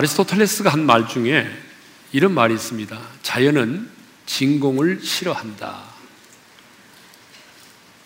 [0.00, 1.46] 아리스토텔레스가 한 말 중에
[2.12, 2.98] 이런 말이 있습니다.
[3.22, 3.90] 자연은
[4.24, 5.82] 진공을 싫어한다.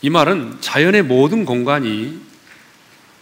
[0.03, 2.21] 이 말은 자연의 모든 공간이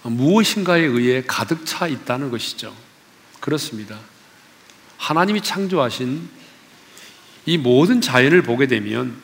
[0.02, 2.74] 무엇인가에 의해 가득 차 있다는 것이죠.
[3.40, 3.98] 그렇습니다.
[4.96, 6.28] 하나님이 창조하신
[7.46, 9.14] 이 모든 자연을 보게 되면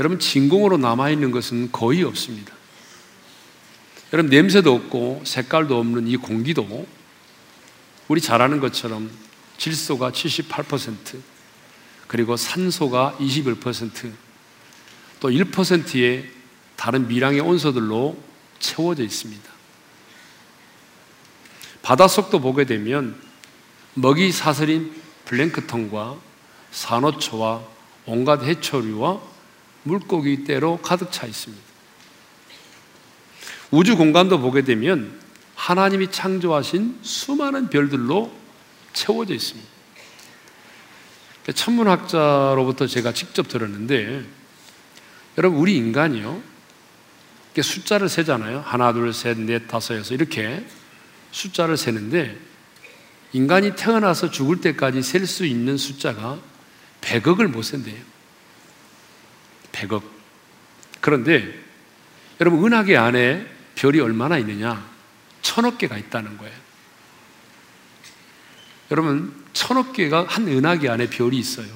[0.00, 2.52] 여러분 진공으로 남아 있는 것은 거의 없습니다.
[4.12, 6.86] 여러분 냄새도 없고 색깔도 없는 이 공기도
[8.08, 9.10] 우리 잘 아는 것처럼
[9.56, 11.18] 질소가 78%
[12.06, 16.30] 그리고 산소가 21%또 1%의
[16.76, 18.18] 다른 미량의 원소들로
[18.58, 19.50] 채워져 있습니다.
[21.82, 23.18] 바닷속도 보게 되면
[23.94, 26.16] 먹이 사슬인 플랑크톤과
[26.72, 27.62] 산호초와
[28.06, 29.20] 온갖 해초류와
[29.84, 31.62] 물고기 떼로 가득 차 있습니다.
[33.70, 35.23] 우주 공간도 보게 되면
[35.54, 38.32] 하나님이 창조하신 수많은 별들로
[38.92, 39.68] 채워져 있습니다.
[41.54, 44.24] 천문학자로부터 제가 직접 들었는데,
[45.38, 46.42] 여러분, 우리 인간이요.
[47.60, 48.60] 숫자를 세잖아요.
[48.66, 50.14] 하나, 둘, 셋, 넷, 다섯, 여섯.
[50.14, 50.64] 이렇게
[51.30, 52.36] 숫자를 세는데,
[53.32, 56.38] 인간이 태어나서 죽을 때까지 셀 수 있는 숫자가
[57.00, 58.00] 100억을 못 센대요.
[59.72, 60.02] 100억.
[61.00, 61.52] 그런데
[62.40, 64.88] 여러분 은하계 안에 별이 얼마나 있느냐?
[65.44, 66.56] 천억 개가 있다는 거예요.
[68.90, 71.68] 여러분 천억 개가 한 은하계 안에 별이 있어요.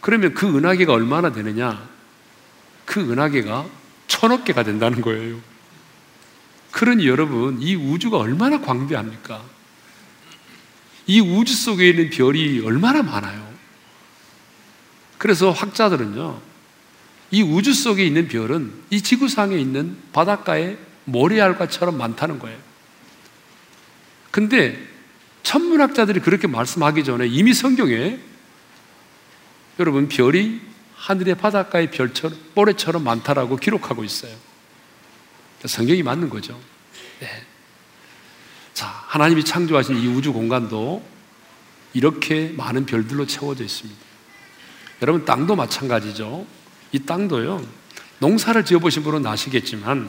[0.00, 1.88] 그러면 그 은하계가 얼마나 되느냐?
[2.84, 3.66] 그 은하계가
[4.08, 5.40] 천억 개가 된다는 거예요.
[6.72, 9.42] 그러니 여러분 이 우주가 얼마나 광대합니까?
[11.06, 13.48] 이 우주 속에 있는 별이 얼마나 많아요.
[15.16, 16.40] 그래서 학자들은요,
[17.30, 22.58] 이 우주 속에 있는 별은 이 지구상에 있는 바닷가의 모래알과처럼 많다는 거예요.
[24.30, 24.78] 근데
[25.42, 28.18] 천문학자들이 그렇게 말씀하기 전에 이미 성경에
[29.78, 30.60] 여러분 별이
[30.96, 34.34] 하늘의 바닷가의 별처럼 모래처럼 많다라고 기록하고 있어요.
[35.64, 36.58] 성경이 맞는 거죠.
[37.20, 37.28] 네.
[38.74, 41.02] 자, 하나님이 창조하신 이 우주 공간도
[41.94, 43.98] 이렇게 많은 별들로 채워져 있습니다.
[45.02, 46.46] 여러분, 땅도 마찬가지죠.
[46.92, 47.66] 이 땅도요,
[48.18, 50.08] 농사를 지어 보신 분은 아시겠지만,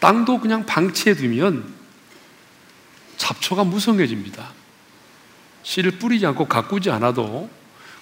[0.00, 1.72] 땅도 그냥 방치해 두면
[3.16, 4.52] 잡초가 무성해집니다.
[5.62, 7.50] 씨를 뿌리지 않고 가꾸지 않아도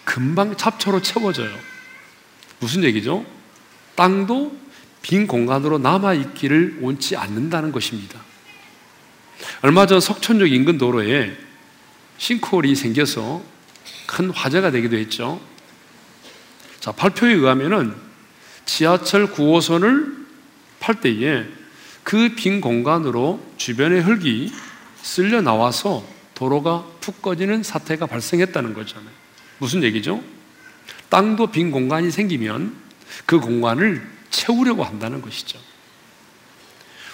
[0.05, 1.55] 금방 잡초로 채워져요.
[2.61, 3.27] 무슨 얘기죠?
[3.97, 4.57] 땅도
[5.03, 8.21] 빈 공간으로 남아있기를 원치 않는다는 것입니다.
[9.63, 11.37] 얼마 전 석촌역 인근 도로에
[12.19, 13.43] 싱크홀이 생겨서
[14.07, 15.41] 큰 화제가 되기도 했죠.
[16.81, 17.95] 자, 발표에 의하면은
[18.65, 20.27] 지하철 9호선을
[20.81, 21.47] 팔 때에
[22.09, 24.51] 그 빈 공간으로 주변의 흙이
[25.03, 26.03] 쓸려 나와서
[26.33, 29.11] 도로가 푹 꺼지는 사태가 발생했다는 거잖아요.
[29.59, 30.23] 무슨 얘기죠?
[31.11, 32.75] 땅도 빈 공간이 생기면
[33.27, 35.59] 그 공간을 채우려고 한다는 것이죠.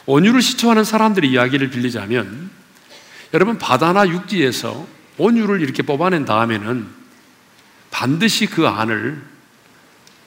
[0.07, 2.51] 온유를 시초하는 사람들의 이야기를 빌리자면
[3.33, 4.87] 여러분 바다나 육지에서
[5.19, 6.87] 온유를 이렇게 뽑아낸 다음에는
[7.91, 9.21] 반드시 그 안을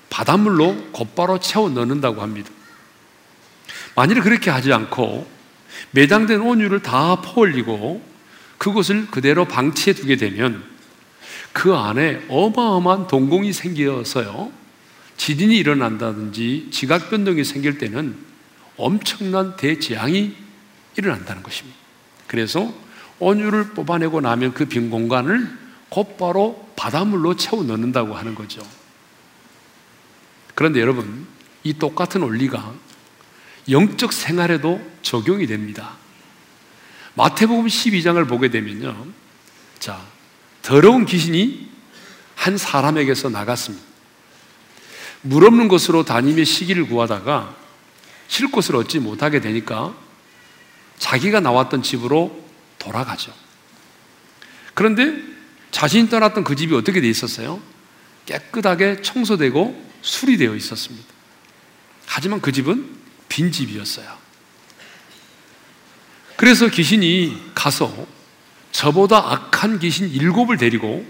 [0.09, 2.51] 바닷물로 곧바로 채워 넣는다고 합니다.
[3.97, 5.27] 만일 그렇게 하지 않고
[5.89, 8.07] 매장된 온유를 다 퍼올리고
[8.59, 10.63] 그것을 그대로 방치해 두게 되면
[11.51, 14.51] 그 안에 어마어마한 동공이 생겨서요.
[15.17, 18.15] 지진이 일어난다든지 지각 변동이 생길 때는
[18.77, 20.35] 엄청난 대재앙이
[20.95, 21.75] 일어난다는 것입니다.
[22.27, 22.71] 그래서
[23.17, 25.49] 온유를 뽑아내고 나면 그 빈 공간을
[25.89, 28.61] 곧바로 바닷물로 채워 넣는다고 하는 거죠.
[30.53, 31.25] 그런데 여러분,
[31.63, 32.75] 이 똑같은 원리가
[33.69, 35.95] 영적 생활에도 적용이 됩니다.
[37.15, 39.07] 마태복음 12장을 보게 되면요.
[39.79, 40.01] 자,
[40.61, 41.69] 더러운 귀신이
[42.35, 43.85] 한 사람에게서 나갔습니다.
[45.21, 47.55] 물 없는 곳으로 다니며 시기를 구하다가
[48.27, 49.95] 쉴 곳을 얻지 못하게 되니까
[50.99, 52.43] 자기가 나왔던 집으로
[52.77, 53.33] 돌아가죠.
[54.73, 55.13] 그런데
[55.71, 57.61] 자신이 떠났던 그 집이 어떻게 돼 있었어요?
[58.25, 61.05] 깨끗하게 청소되고 수리되어 있었습니다.
[62.05, 62.96] 하지만 그 집은
[63.37, 64.07] 빈 집이었어요.
[66.37, 68.07] 그래서 귀신이 가서
[68.71, 71.05] 저보다 악한 귀신 일곱을 데리고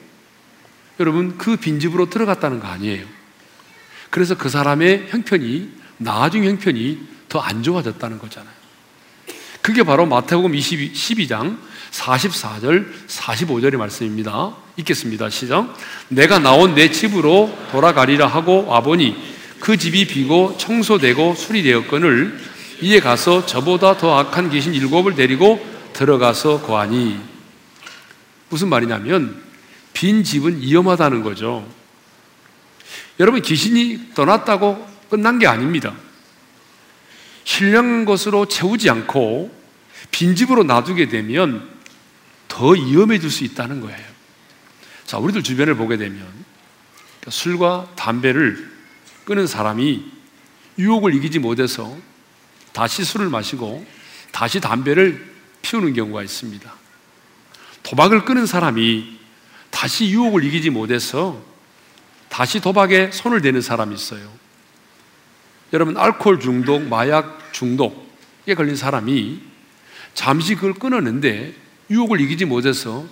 [0.99, 3.05] 여러분 그 빈집으로 들어갔다는 거 아니에요.
[4.09, 8.53] 그래서 그 사람의 형편이 나중 형편이 더 안 좋아졌다는 거잖아요.
[9.61, 11.57] 그게 바로 마태복음 22, 12장
[11.91, 14.53] 44절, 45절의 말씀입니다.
[14.75, 15.29] 읽겠습니다.
[15.29, 15.77] 시작.
[16.09, 22.37] 내가 나온 내 집으로 돌아가리라 하고 와보니 그 집이 비고 청소되고 수리되었거늘
[22.81, 27.19] 이에 가서 저보다 더 악한 귀신 일곱을 데리고 들어가서 거하니
[28.49, 29.41] 무슨 말이냐면
[29.93, 31.67] 빈 집은 위험하다는 거죠.
[33.19, 35.95] 여러분 귀신이 떠났다고 끝난 게 아닙니다.
[37.45, 39.51] 신령한 것으로 채우지 않고
[40.11, 41.67] 빈 집으로 놔두게 되면
[42.47, 44.05] 더 위험해질 수 있다는 거예요.
[45.05, 46.25] 자, 우리들 주변을 보게 되면
[47.27, 48.76] 술과 담배를
[49.27, 50.09] 끊은 사람이
[50.79, 51.93] 유혹을 이기지 못해서
[52.71, 53.85] 다시 술을 마시고
[54.31, 56.73] 다시 담배를 피우는 경우가 있습니다.
[57.83, 59.19] 도박을 끊은 사람이
[59.69, 61.41] 다시 유혹을 이기지 못해서
[62.29, 64.31] 다시 도박에 손을 대는 사람이 있어요.
[65.73, 69.41] 여러분, 알코올 중독, 마약 중독에 걸린 사람이
[70.13, 71.53] 잠시 그걸 끊었는데
[71.89, 73.05] 유혹을 이기지 못해서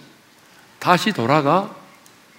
[0.80, 1.76] 다시 돌아가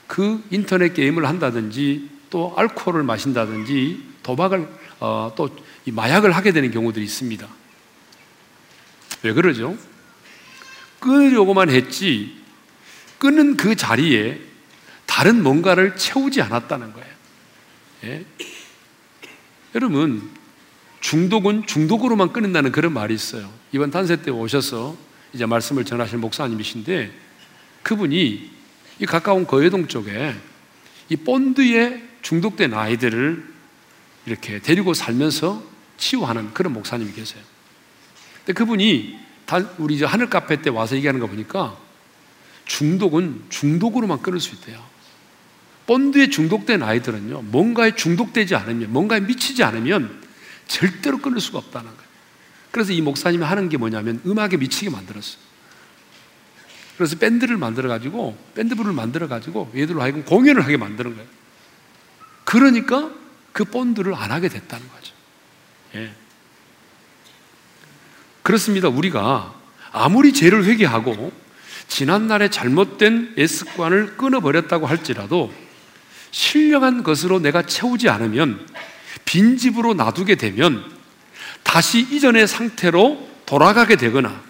[0.06, 4.68] 그 인터넷 게임을 한다든지 또 알코올을 마신다든지 도박을
[5.00, 5.54] 어, 또
[5.86, 7.46] 마약을 하게 되는 경우들이 있습니다.
[9.22, 9.76] 왜 그러죠?
[11.00, 12.36] 끊으려고만 했지
[13.18, 14.40] 끊는 그 자리에
[15.06, 17.14] 다른 뭔가를 채우지 않았다는 거예요.
[18.04, 18.24] 예?
[19.74, 20.30] 여러분
[21.00, 23.50] 중독은 중독으로만 끊는다는 그런 말이 있어요.
[23.72, 24.96] 이번 단세 때 오셔서
[25.32, 27.12] 이제 말씀을 전하실 목사님이신데
[27.82, 28.50] 그분이
[28.98, 30.34] 이 가까운 거회동 쪽에
[31.08, 33.54] 이 본드에 중독된 아이들을
[34.26, 35.62] 이렇게 데리고 살면서
[35.96, 37.40] 치유하는 그런 목사님이 계세요.
[38.38, 39.16] 근데 그분이
[39.78, 41.76] 우리 하늘 카페 때 와서 얘기하는 거 보니까
[42.64, 44.84] 중독은 중독으로만 끊을 수 있대요.
[45.86, 50.20] 본드에 중독된 아이들은요, 뭔가에 중독되지 않으면, 뭔가에 미치지 않으면
[50.66, 52.10] 절대로 끊을 수가 없다는 거예요.
[52.72, 55.38] 그래서 이 목사님이 하는 게 뭐냐면 음악에 미치게 만들었어요.
[56.96, 61.45] 그래서 밴드를 만들어가지고, 밴드부를 만들어가지고 얘들로 하여금 공연을 하게 만드는 거예요.
[62.46, 63.10] 그러니까
[63.52, 65.12] 그 본드를 안 하게 됐다는 거죠.
[65.96, 66.12] 예.
[68.42, 68.88] 그렇습니다.
[68.88, 69.54] 우리가
[69.92, 71.32] 아무리 죄를 회개하고
[71.88, 75.52] 지난날의 잘못된 예습관을 끊어버렸다고 할지라도
[76.30, 78.66] 신령한 것으로 내가 채우지 않으면
[79.24, 80.84] 빈집으로 놔두게 되면
[81.64, 84.40] 다시 이전의 상태로 돌아가게 되거나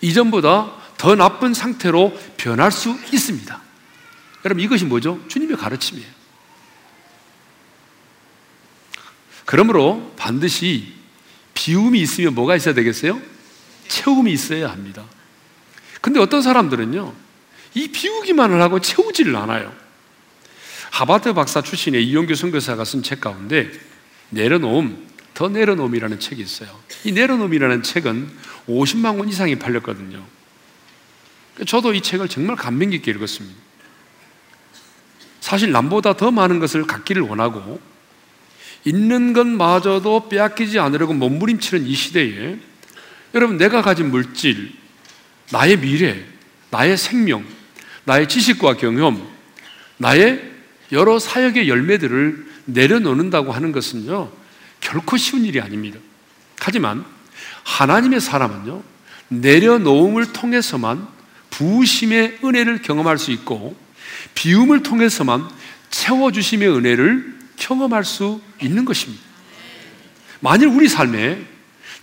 [0.00, 3.60] 이전보다 더 나쁜 상태로 변할 수 있습니다.
[4.46, 5.20] 여러분 이것이 뭐죠?
[5.28, 6.16] 주님의 가르침이에요.
[9.46, 10.92] 그러므로 반드시
[11.54, 13.20] 비움이 있으면 뭐가 있어야 되겠어요?
[13.88, 15.04] 채움이 있어야 합니다.
[16.02, 17.14] 근데 어떤 사람들은요,
[17.74, 19.72] 이 비우기만을 하고 채우지를 않아요.
[20.90, 23.70] 하바드 박사 출신의 이용규 선교사가 쓴 책 가운데
[24.30, 26.68] 내려놓음, 더 내려놓음이라는 책이 있어요.
[27.04, 28.30] 이 내려놓음이라는 책은
[28.68, 30.24] 50만 권 이상이 팔렸거든요.
[31.66, 33.56] 저도 이 책을 정말 감명 깊게 읽었습니다.
[35.40, 37.80] 사실 남보다 더 많은 것을 갖기를 원하고
[38.86, 42.56] 있는 것마저도 빼앗기지 않으려고 몸부림치는 이 시대에
[43.34, 44.72] 여러분 내가 가진 물질,
[45.50, 46.24] 나의 미래,
[46.70, 47.44] 나의 생명,
[48.04, 49.28] 나의 지식과 경험,
[49.98, 50.52] 나의
[50.92, 54.30] 여러 사역의 열매들을 내려놓는다고 하는 것은요,
[54.80, 55.98] 결코 쉬운 일이 아닙니다.
[56.60, 57.04] 하지만
[57.64, 58.82] 하나님의 사람은요,
[59.28, 61.08] 내려놓음을 통해서만
[61.50, 63.76] 부으심의 은혜를 경험할 수 있고,
[64.34, 65.48] 비움을 통해서만
[65.90, 69.22] 채워주심의 은혜를 경험할 수 있는 것입니다.
[70.40, 71.44] 만일 우리 삶에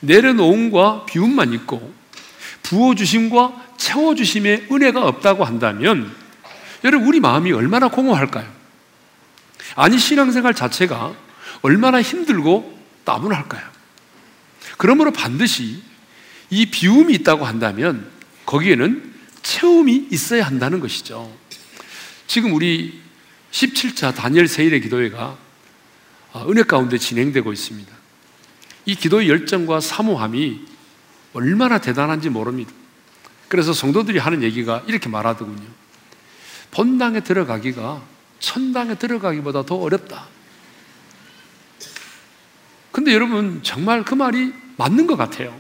[0.02, 1.94] 내려놓음과 비움만 있고,
[2.64, 6.14] 부어주심과 채워주심의 은혜가 없다고 한다면,
[6.84, 8.52] 여러분, 우리 마음이 얼마나 공허할까요?
[9.76, 11.14] 아니, 신앙생활 자체가
[11.62, 13.64] 얼마나 힘들고 따분할까요?
[14.78, 15.82] 그러므로 반드시
[16.50, 18.10] 이 비움이 있다고 한다면
[18.46, 21.32] 거기에는 채움이 있어야 한다는 것이죠.
[22.28, 23.03] 지금 우리
[23.54, 25.38] 17차 다니엘 세일의 기도회가
[26.34, 27.94] 아, 은혜 가운데 진행되고 있습니다.
[28.86, 30.66] 이 기도의 열정과 사모함이
[31.34, 32.72] 얼마나 대단한지 모릅니다.
[33.48, 35.64] 그래서 성도들이 하는 얘기가 이렇게 말하더군요.
[36.72, 38.02] 본당에 들어가기가
[38.40, 40.26] 천당에 들어가기보다 더 어렵다.
[42.92, 45.60] 근데 여러분, 정말 그 말이 맞는 것 같아요.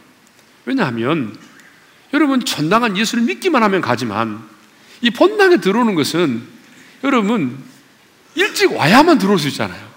[0.65, 1.35] 왜냐하면,
[2.13, 4.43] 여러분, 천당은 예수를 믿기만 하면 가지만,
[5.01, 6.43] 이 본당에 들어오는 것은,
[7.03, 7.57] 여러분,
[8.35, 9.93] 일찍 와야만 들어올 수 있잖아요.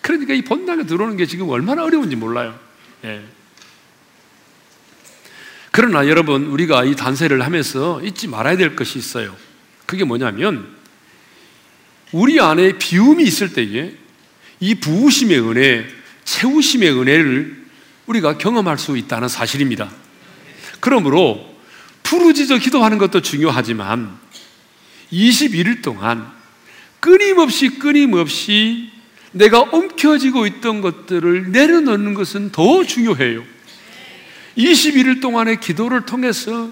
[0.00, 2.58] 그러니까 이 본당에 들어오는 게 지금 얼마나 어려운지 몰라요.
[3.04, 3.22] 예.
[5.70, 9.36] 그러나 여러분, 우리가 이 단세를 하면서 잊지 말아야 될 것이 있어요.
[9.86, 10.66] 그게 뭐냐면,
[12.12, 13.94] 우리 안에 비움이 있을 때에
[14.58, 15.86] 이 부으심의 은혜,
[16.24, 17.66] 채우심의 은혜를
[18.06, 19.90] 우리가 경험할 수 있다는 사실입니다.
[20.80, 21.48] 그러므로
[22.02, 24.18] 부르짖어 기도하는 것도 중요하지만
[25.12, 26.39] 21일 동안
[27.00, 28.90] 끊임없이 끊임없이
[29.32, 33.44] 내가 엉켜지고 있던 것들을 내려놓는 것은 더 중요해요.
[34.56, 36.70] 21일 동안의 기도를 통해서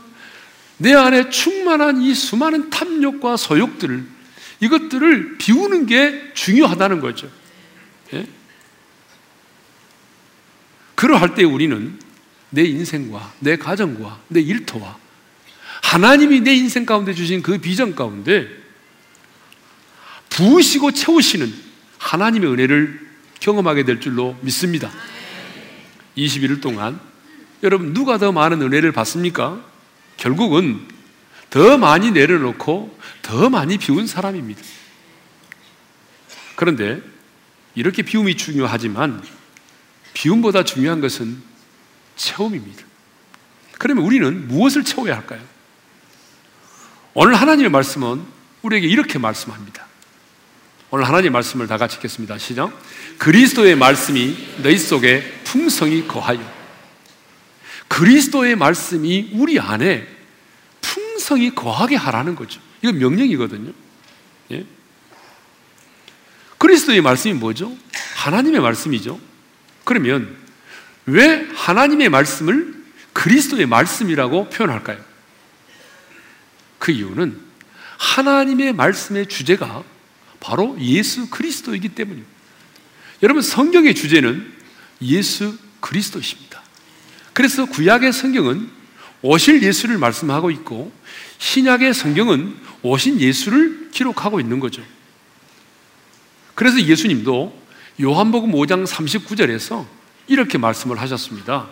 [0.77, 4.05] 내 안에 충만한 이 수많은 탐욕과 소욕들을
[4.61, 7.31] 이것들을 비우는 게 중요하다는 거죠.
[8.13, 8.27] 예?
[10.95, 11.99] 그러할 때 우리는
[12.51, 14.97] 내 인생과 내 가정과 내 일터와
[15.83, 18.49] 하나님이 내 인생 가운데 주신 그 비전 가운데
[20.39, 21.53] 부으시고 채우시는
[21.99, 23.09] 하나님의 은혜를
[23.41, 24.89] 경험하게 될 줄로 믿습니다.
[26.17, 27.01] 21일 동안
[27.65, 29.61] 여러분 누가 더 많은 은혜를 받습니까?
[30.17, 30.87] 결국은
[31.51, 34.63] 더 많이 내려놓고 더 많이 비운 사람입니다.
[36.55, 37.03] 그런데
[37.75, 39.21] 이렇게 비움이 중요하지만
[40.15, 41.43] 비움보다 중요한 것은
[42.15, 42.85] 체험입니다.
[43.79, 45.41] 그러면 우리는 무엇을 채워야 할까요?
[47.15, 48.23] 오늘 하나님의 말씀은
[48.63, 49.88] 우리에게 이렇게 말씀합니다.
[50.91, 52.39] 오늘 하나님의 말씀을 다 같이 읽겠습니다.
[52.39, 52.73] 시작.
[53.19, 56.41] 그리스도의 말씀이 너희 속에 풍성히 거하여.
[57.89, 60.07] 그리스도의 말씀이 우리 안에
[60.81, 62.61] 풍성히 거하게 하라는 거죠.
[62.81, 63.73] 이건 명령이거든요.
[64.53, 64.65] 예?
[66.57, 67.77] 그리스도의 말씀이 뭐죠?
[68.15, 69.21] 하나님의 말씀이죠.
[69.85, 70.37] 그러면
[71.05, 74.99] 왜 하나님의 말씀을 그리스도의 말씀이라고 표현할까요?
[76.79, 77.39] 그 이유는
[77.99, 79.85] 하나님의 말씀의 주제가
[80.41, 82.29] 바로 예수 그리스도이기 때문입니다.
[83.23, 84.53] 여러분, 성경의 주제는
[85.03, 86.63] 예수 그리스도십니다.
[87.33, 88.71] 그래서 구약의 성경은
[89.23, 90.93] 오실 예수를 말씀하고 있고,
[91.39, 94.83] 신약의 성경은 오신 예수를 기록하고 있는 거죠.
[96.55, 97.57] 그래서 예수님도
[98.01, 99.87] 요한복음 5장 39절에서
[100.29, 101.69] 이렇게 말씀을 하셨습니다.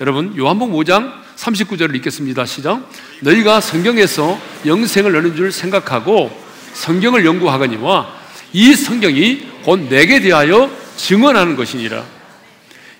[0.00, 2.46] 여러분, 요한복음 5장 39절을 읽겠습니다.
[2.46, 2.90] 시작.
[3.20, 6.30] 너희가 성경에서 영생을 얻는 줄 생각하고
[6.72, 8.20] 성경을 연구하거니와
[8.52, 12.04] 이 성경이 곧 내게 대하여 증언하는 것이니라.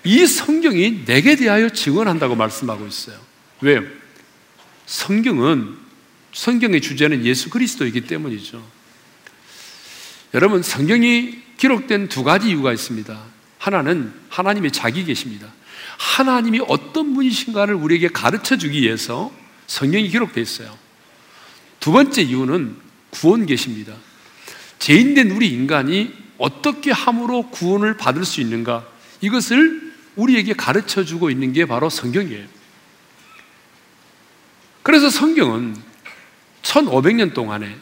[0.03, 3.17] 이 성경이 내게 대하여 증언한다고 말씀하고 있어요.
[3.61, 3.83] 왜요?
[4.85, 5.77] 성경은
[6.33, 8.63] 성경의 주제는 예수 그리스도이기 때문이죠.
[10.33, 13.21] 여러분, 성경이 기록된 두 가지 이유가 있습니다.
[13.57, 15.47] 하나는 하나님의 자기 계십니다.
[15.97, 19.31] 하나님이 어떤 분이신가를 우리에게 가르쳐 주기 위해서
[19.67, 20.75] 성경이 기록되어 있어요.
[21.79, 22.75] 두 번째 이유는
[23.11, 23.95] 구원 계십니다.
[24.79, 28.87] 죄인된 우리 인간이 어떻게 함으로 구원을 받을 수 있는가
[29.21, 32.45] 이것을 우리에게 가르쳐 주고 있는 게 바로 성경이에요.
[34.83, 35.75] 그래서 성경은
[36.63, 37.75] 1500년 동안에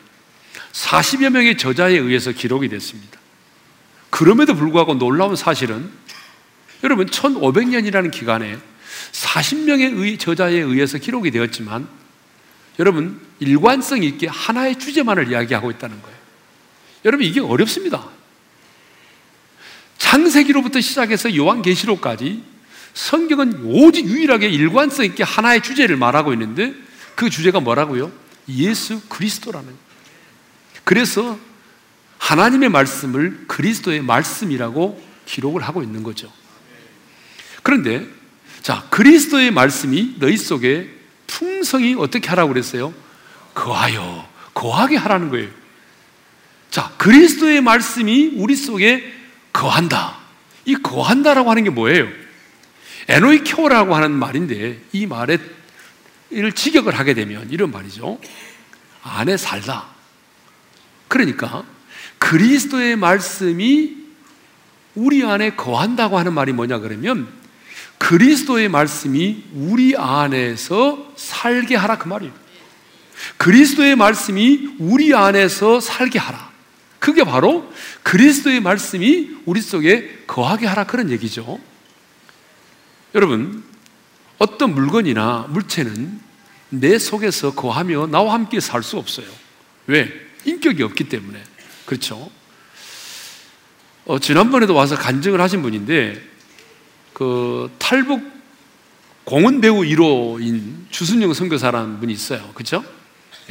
[0.73, 3.19] 40여 명의 저자에 의해서 기록이 됐습니다.
[4.09, 5.89] 그럼에도 불구하고 놀라운 사실은
[6.83, 8.57] 여러분 1500년이라는 기간에
[9.11, 11.87] 40명의 저자에 의해서 기록이 되었지만
[12.79, 16.17] 여러분 일관성 있게 하나의 주제만을 이야기하고 있다는 거예요.
[17.05, 18.07] 여러분 이게 어렵습니다.
[19.97, 22.43] 창세기로부터 시작해서 요한계시록까지
[22.93, 26.73] 성경은 오직 유일하게 일관성 있게 하나의 주제를 말하고 있는데
[27.15, 28.11] 그 주제가 뭐라고요?
[28.47, 29.73] 예수 그리스도라는.
[30.83, 31.37] 그래서
[32.17, 36.31] 하나님의 말씀을 그리스도의 말씀이라고 기록을 하고 있는 거죠.
[37.61, 38.07] 그런데
[38.61, 40.98] 자, 그리스도의 말씀이 너희 속에
[41.29, 42.93] 풍성히 어떻게 하라고 그랬어요?
[43.53, 45.49] 거하여, 거하게 하라는 거예요.
[46.71, 49.13] 자, 그리스도의 말씀이 우리 속에
[49.53, 50.17] 거한다.
[50.65, 52.07] 이 거한다라고 하는 게 뭐예요?
[53.07, 55.39] 에노이케오라고 하는 말인데 이 말에
[56.29, 58.19] 이를 직역을 하게 되면 이런 말이죠.
[59.01, 59.87] 안에 살다.
[61.07, 61.63] 그러니까
[62.19, 63.97] 그리스도의 말씀이
[64.93, 67.38] 우리 안에 거한다고 하는 말이 뭐냐 그러면
[67.99, 72.33] 그리스도의 말씀이 우리 안에서 살게 하라 그 말이에요.
[73.37, 76.49] 그리스도의 말씀이 우리 안에서 살게 하라.
[76.97, 77.71] 그게 바로
[78.03, 81.59] 그리스도의 말씀이 우리 속에 거하게 하라 그런 얘기죠.
[83.15, 83.63] 여러분,
[84.37, 86.19] 어떤 물건이나 물체는
[86.69, 89.27] 내 속에서 거하며 나와 함께 살 수 없어요.
[89.87, 90.11] 왜?
[90.45, 91.41] 인격이 없기 때문에.
[91.85, 92.29] 그렇죠?
[94.05, 96.21] 어, 지난번에도 와서 간증을 하신 분인데,
[97.19, 98.23] 그 탈북
[99.23, 102.51] 공원 배우 1호인 주순영 선교사라는 분이 있어요.
[102.55, 102.83] 그죠?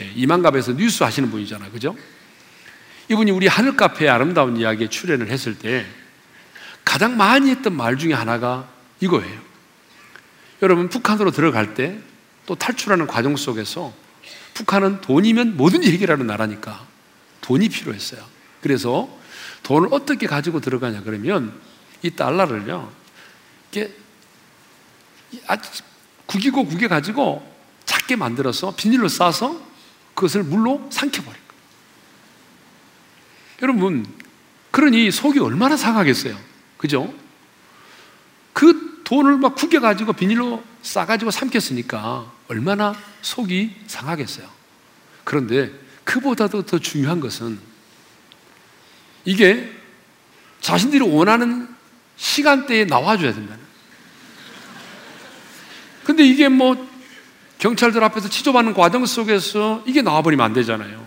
[0.01, 1.71] 예, 이만갑에서 뉴스 하시는 분이잖아요.
[1.71, 1.95] 그죠?
[3.09, 5.87] 이분이 우리 하늘 카페의 아름다운 이야기에 출연을 했을 때
[6.85, 9.41] 가장 많이 했던 말 중에 하나가 이거예요.
[10.63, 12.09] 여러분, 북한으로 들어갈 때
[12.49, 13.93] 또 탈출하는 과정 속에서
[14.55, 16.87] 북한은 돈이면 뭐든지 해결하는 나라니까
[17.43, 18.25] 돈이 필요했어요.
[18.63, 19.07] 그래서
[19.65, 21.53] 돈을 어떻게 가지고 들어가냐 그러면
[22.03, 22.91] 이 달러를요,
[23.73, 23.95] 이렇게
[26.27, 27.47] 구기고 구겨 가지고
[27.85, 29.61] 작게 만들어서 비닐로 싸서
[30.15, 31.63] 그것을 물로 삼켜버릴 거예요.
[33.63, 34.07] 여러분,
[34.71, 36.39] 그러니 속이 얼마나 상하겠어요.
[36.77, 37.13] 그죠?
[38.53, 44.49] 그 돈을 막 구겨가지고 비닐로 싸가지고 삼켰으니까 얼마나 속이 상하겠어요.
[45.25, 45.73] 그런데
[46.05, 47.59] 그보다도 더 중요한 것은
[49.25, 49.73] 이게
[50.61, 51.69] 자신들이 원하는
[52.19, 53.63] 시간대에 나와줘야 된다는.
[56.05, 56.77] 근데 이게 뭐
[57.59, 61.07] 경찰들 앞에서 치조받는 과정 속에서 이게 나와버리면 안 되잖아요.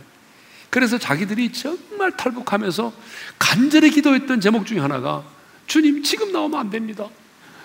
[0.70, 2.94] 그래서 자기들이 정말 탈북하면서
[3.38, 5.24] 간절히 기도했던 제목 중에 하나가
[5.68, 7.08] 주님 지금 나오면 안 됩니다.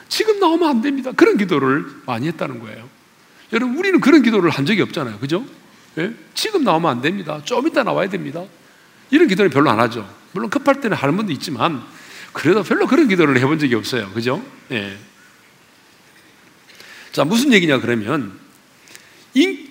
[0.09, 1.13] 지금 나오면 안 됩니다.
[1.13, 2.89] 그런 기도를 많이 했다는 거예요.
[3.53, 5.19] 여러분 우리는 그런 기도를 한 적이 없잖아요.
[5.19, 5.45] 그죠?
[5.99, 6.13] 예?
[6.35, 7.41] 지금 나오면 안 됩니다.
[7.45, 8.43] 좀 이따 나와야 됩니다.
[9.11, 10.09] 이런 기도는 별로 안 하죠.
[10.33, 11.83] 물론 급할 때는 하는 분도 있지만
[12.37, 14.11] 그래도 별로 그런 기도를 해본 적이 없어요.
[14.11, 14.45] 그죠?
[14.71, 14.99] 예.
[17.11, 18.39] 자, 무슨 얘기냐 그러면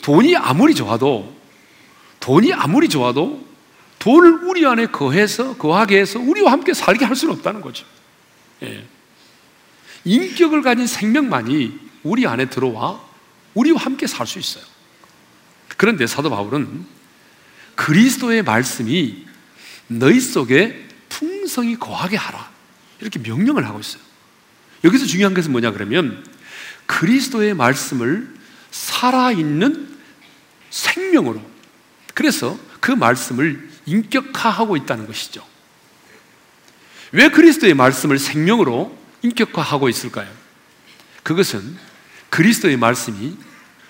[0.01, 1.39] 돈이 아무리 좋아도
[2.19, 3.48] 돈이 아무리 좋아도
[4.00, 7.86] 돈을 우리 안에 거해서 거하게 해서 우리와 함께 살게 할 수는 없다는 거죠.
[8.63, 8.84] 예.
[10.03, 13.00] 인격을 가진 생명만이 우리 안에 들어와
[13.53, 14.63] 우리와 함께 살 수 있어요.
[15.77, 16.84] 그런데 사도 바울은
[17.75, 19.24] 그리스도의 말씀이
[19.86, 22.54] 너희 속에 풍성히 거하게 하라.
[23.05, 24.01] 이렇게 명령을 하고 있어요.
[24.83, 26.25] 여기서 중요한 것은 뭐냐 그러면
[26.85, 28.33] 그리스도의 말씀을
[28.71, 29.95] 살아있는
[30.69, 31.41] 생명으로
[32.13, 35.45] 그래서 그 말씀을 인격화하고 있다는 것이죠.
[37.12, 40.29] 왜 그리스도의 말씀을 생명으로 인격화하고 있을까요?
[41.24, 41.77] 그것은
[42.29, 43.38] 그리스도의 말씀이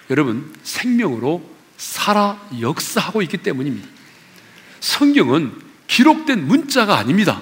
[0.09, 3.87] 여러분 생명으로 살아 역사하고 있기 때문입니다.
[4.79, 5.53] 성경은
[5.87, 7.41] 기록된 문자가 아닙니다.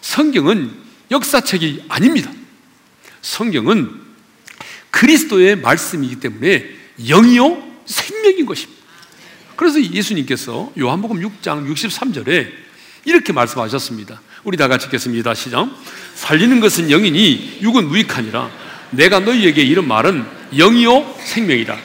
[0.00, 2.30] 성경은 역사책이 아닙니다.
[3.22, 3.90] 성경은
[4.90, 6.64] 그리스도의 말씀이기 때문에
[7.08, 8.80] 영이요 생명인 것입니다.
[9.56, 12.50] 그래서 예수님께서 요한복음 6장 63절에
[13.04, 14.20] 이렇게 말씀하셨습니다.
[14.44, 15.34] 우리 다 같이 읽겠습니다.
[15.34, 15.68] 시작.
[16.14, 18.50] 살리는 것은 영이니 육은 무익하니라.
[18.92, 20.24] 내가 너희에게 이런 말은
[20.56, 21.78] 영이요 생명이라.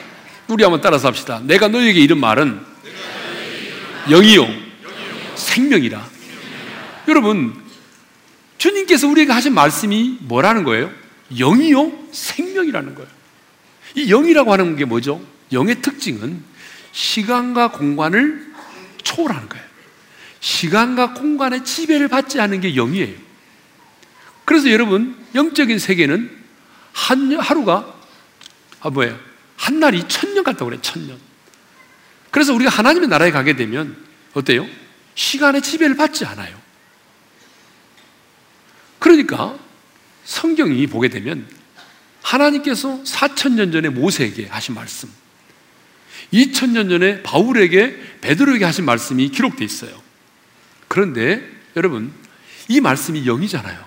[0.48, 1.40] 우리 한번 따라서 합시다.
[1.44, 2.60] 내가 너희에게 이런 말은
[4.08, 4.48] 영이요
[5.34, 6.08] 생명이라.
[7.08, 7.65] 여러분,
[8.58, 10.90] 주님께서 우리에게 하신 말씀이 뭐라는 거예요?
[11.36, 13.10] 영이요 생명이라는 거예요.
[13.94, 15.24] 이 영이라고 하는 게 뭐죠?
[15.52, 16.42] 영의 특징은
[16.92, 18.52] 시간과 공간을
[19.02, 19.64] 초월하는 거예요.
[20.40, 23.14] 시간과 공간의 지배를 받지 않는 게 영이에요.
[24.44, 26.30] 그래서 여러분, 영적인 세계는
[26.92, 27.94] 한 하루가
[28.80, 29.18] 아 뭐예요?
[29.56, 31.18] 한 날이 천년 같다고 그래, 천년.
[32.30, 33.96] 그래서 우리가 하나님의 나라에 가게 되면
[34.34, 34.66] 어때요?
[35.14, 36.65] 시간의 지배를 받지 않아요.
[38.98, 39.58] 그러니까
[40.24, 41.46] 성경이 보게 되면
[42.22, 45.08] 하나님께서 4천년 전에 모세에게 하신 말씀,
[46.32, 50.02] 2천년 전에 바울에게 베드로에게 하신 말씀이 기록되어 있어요.
[50.88, 52.12] 그런데 여러분,
[52.68, 53.84] 이 말씀이 영이잖아요.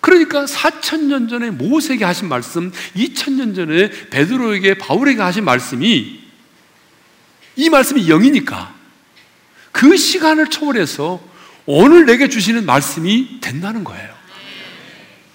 [0.00, 6.20] 그러니까 4천년 전에 모세에게 하신 말씀, 2천년 전에 베드로에게 바울에게 하신 말씀이
[7.56, 8.74] 이 말씀이 영이니까
[9.72, 11.20] 그 시간을 초월해서
[11.70, 14.14] 오늘 내게 주시는 말씀이 된다는 거예요.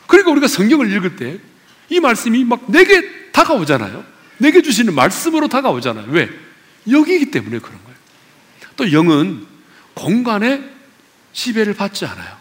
[0.07, 1.53] 그러니까 우리가 성경을 읽을 때
[1.89, 4.03] 이 말씀이 막 내게 다가오잖아요.
[4.39, 6.07] 내게 주시는 말씀으로 다가오잖아요.
[6.09, 6.29] 왜?
[6.89, 7.97] 여기이기 때문에 그런 거예요.
[8.75, 9.45] 또 영은
[9.93, 10.63] 공간에
[11.33, 12.35] 지배를 받지 않아요.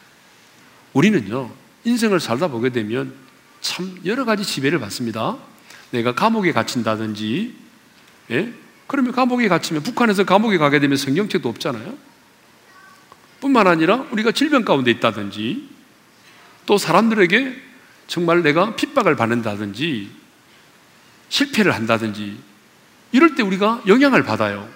[0.94, 1.50] 우리는요,
[1.84, 3.12] 인생을 살다 보게 되면
[3.60, 5.36] 참 여러 가지 지배를 받습니다.
[5.90, 7.54] 내가 감옥에 갇힌다든지,
[8.30, 8.52] 예?
[8.86, 11.94] 그러면 감옥에 갇히면 북한에서 감옥에 가게 되면 성경책도 없잖아요.
[13.42, 15.68] 뿐만 아니라 우리가 질병 가운데 있다든지
[16.64, 17.60] 또 사람들에게
[18.06, 20.08] 정말 내가 핍박을 받는다든지
[21.28, 22.36] 실패를 한다든지
[23.10, 24.68] 이럴 때 우리가 영향을 받아요.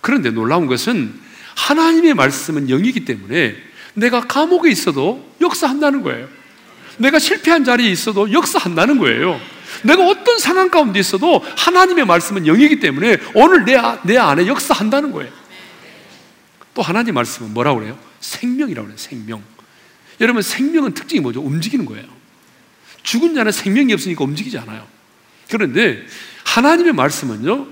[0.00, 1.12] 그런데 놀라운 것은
[1.56, 3.56] 하나님의 말씀은 영이기 때문에
[3.94, 6.28] 내가 감옥에 있어도 역사한다는 거예요.
[6.98, 9.40] 내가 실패한 자리에 있어도 역사한다는 거예요.
[9.82, 15.32] 내가 어떤 상황 가운데 있어도 하나님의 말씀은 영이기 때문에 오늘 내, 내 안에 역사한다는 거예요.
[16.74, 18.11] 또 하나님 말씀은 뭐라고 그래요?
[18.22, 18.96] 생명이라고 그래요.
[18.96, 19.42] 생명.
[20.20, 21.42] 여러분 생명은 특징이 뭐죠?
[21.42, 22.06] 움직이는 거예요.
[23.02, 24.86] 죽은 자는 생명이 없으니까 움직이지 않아요.
[25.50, 26.02] 그런데
[26.44, 27.66] 하나님의 말씀은요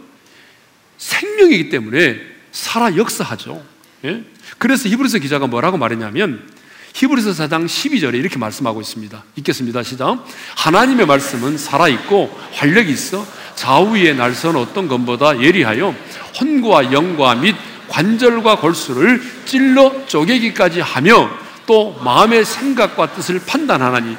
[0.98, 2.20] 생명이기 때문에
[2.52, 3.64] 살아 역사하죠.
[4.04, 4.24] 예?
[4.58, 6.46] 그래서 히브리서 기자가 뭐라고 말했냐면
[6.94, 9.24] 히브리서 4장 12절에 이렇게 말씀하고 있습니다.
[9.36, 9.82] 읽겠습니다.
[9.84, 10.26] 시작.
[10.56, 15.94] 하나님의 말씀은 살아있고 활력이 있어 좌우의 날선 어떤 것보다 예리하여
[16.40, 17.54] 혼과 영과 및
[17.90, 21.30] 관절과 골수를 찔러 쪼개기까지 하며
[21.66, 24.16] 또 마음의 생각과 뜻을 판단하나니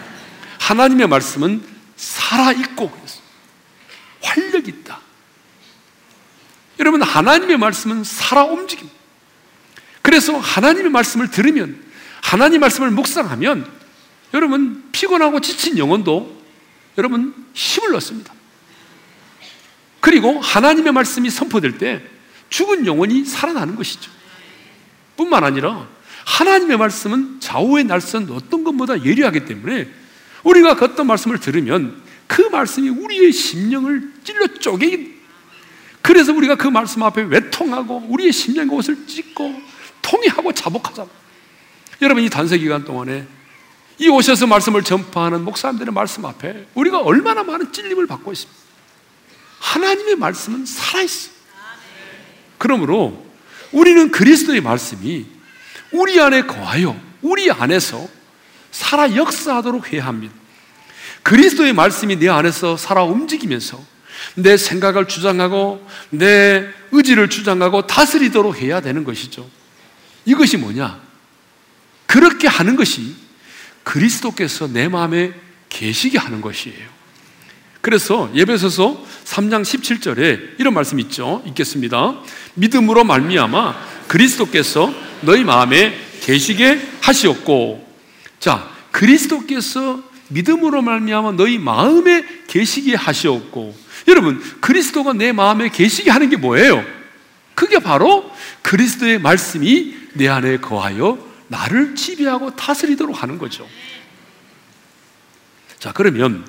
[0.60, 1.64] 하나님의 말씀은
[1.96, 2.92] 살아있고
[4.22, 5.00] 활력이 있다.
[6.80, 8.98] 여러분, 하나님의 말씀은 살아 움직입니다.
[10.02, 11.82] 그래서 하나님의 말씀을 들으면
[12.22, 13.70] 하나님 말씀을 묵상하면
[14.34, 16.42] 여러분 피곤하고 지친 영혼도
[16.98, 18.34] 여러분 힘을 얻습니다.
[20.00, 22.02] 그리고 하나님의 말씀이 선포될 때
[22.52, 24.12] 죽은 영혼이 살아나는 것이죠.
[25.18, 25.88] 뿐만 아니라
[26.26, 29.90] 하나님의 말씀은 좌우의 날선 어떤 것보다 예리하기 때문에
[30.44, 35.20] 우리가 그 어떤 말씀을 들으면 그 말씀이 우리의 심령을 찔러 쪼개긴
[36.02, 39.62] 그래서 우리가 그 말씀 앞에 외통하고 우리의 심령의 옷을 찢고
[40.02, 41.10] 통해하고 자복하잖아.
[42.02, 43.28] 여러분 이 단세 기간 동안에
[44.00, 48.62] 이 오셔서 말씀을 전파하는 목사님들의 말씀 앞에 우리가 얼마나 많은 찔림을 받고 있습니다.
[49.60, 51.41] 하나님의 말씀은 살아있어.
[52.62, 53.26] 그러므로
[53.72, 55.26] 우리는 그리스도의 말씀이
[55.92, 58.08] 우리 안에 거하여 우리 안에서
[58.70, 60.32] 살아 역사하도록 해야 합니다.
[61.24, 63.84] 그리스도의 말씀이 내 안에서 살아 움직이면서
[64.36, 69.50] 내 생각을 주장하고 내 의지를 주장하고 다스리도록 해야 되는 것이죠.
[70.26, 71.02] 이것이 뭐냐?
[72.06, 73.16] 그렇게 하는 것이
[73.82, 75.34] 그리스도께서 내 마음에
[75.70, 77.01] 계시게 하는 것이에요.
[77.82, 81.42] 그래서 예배소서 3장 17절에 이런 말씀 있죠.
[81.48, 82.20] 읽겠습니다.
[82.54, 83.76] 믿음으로 말미암아
[84.08, 87.88] 그리스도께서 너희 마음에 계시게 하시었고
[88.40, 93.76] 자, 그리스도께서 믿음으로 말미암아 너희 마음에 계시게 하시었고
[94.08, 96.86] 여러분 그리스도가 내 마음에 계시게 하는 게 뭐예요?
[97.56, 101.18] 그게 바로 그리스도의 말씀이 내 안에 거하여
[101.48, 103.68] 나를 지배하고 다스리도록 하는 거죠.
[105.80, 106.46] 자, 그러면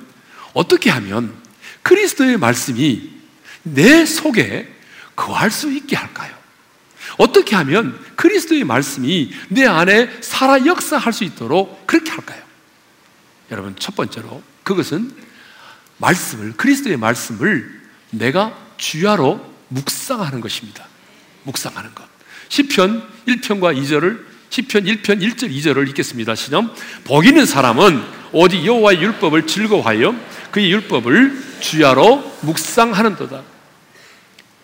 [0.52, 1.34] 어떻게 하면
[1.82, 3.10] 그리스도의 말씀이
[3.62, 4.72] 내 속에
[5.16, 6.34] 거할 수 있게 할까요?
[7.18, 12.42] 어떻게 하면 그리스도의 말씀이 내 안에 살아 역사할 수 있도록 그렇게 할까요?
[13.50, 15.12] 여러분, 첫 번째로 그것은
[15.98, 20.86] 말씀을, 그리스도의 말씀을 내가 주야로 묵상하는 것입니다.
[21.44, 22.04] 묵상하는 것.
[22.48, 26.34] 10편 1편과 2절을 10편 1편 1절 2절을 읽겠습니다.
[26.34, 26.74] 시점.
[27.04, 30.14] 복 있는 사람은 오직 여호와의 율법을 즐거워하여
[30.52, 33.42] 그의 율법을 주야로 묵상하는도다.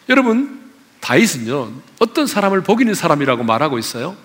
[0.08, 0.60] 여러분,
[1.00, 1.72] 다윗은요.
[1.98, 4.16] 어떤 사람을 복 있는 사람이라고 말하고 있어요?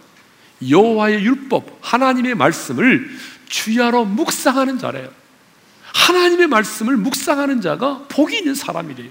[0.68, 3.10] 여호와의 율법, 하나님의 말씀을
[3.48, 5.10] 주야로 묵상하는 자래요.
[5.94, 9.10] 하나님의 말씀을 묵상하는 자가 복이 있는 사람이래요.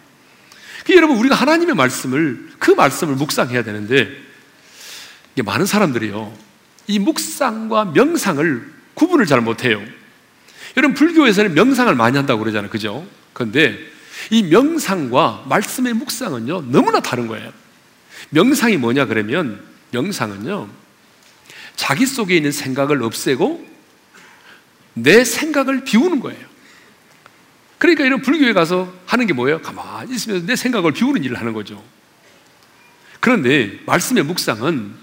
[0.95, 4.09] 여러분, 우리가 하나님의 말씀을, 그 말씀을 묵상해야 되는데,
[5.43, 6.37] 많은 사람들이요,
[6.89, 9.81] 이 묵상과 명상을 구분을 잘 못해요.
[10.77, 12.71] 여러분, 불교에서는 명상을 많이 한다고 그러잖아요.
[12.71, 13.07] 그죠?
[13.33, 13.79] 그런데
[14.31, 17.53] 이 명상과 말씀의 묵상은요, 너무나 다른 거예요.
[18.31, 20.69] 명상이 뭐냐, 그러면, 명상은요,
[21.77, 23.67] 자기 속에 있는 생각을 없애고
[24.95, 26.53] 내 생각을 비우는 거예요.
[27.79, 29.61] 그러니까 이런 불교에 가서 하는 게 뭐예요?
[29.61, 31.83] 가만히 있으면서 내 생각을 비우는 일을 하는 거죠.
[33.21, 34.95] 그런데 말씀의 묵상은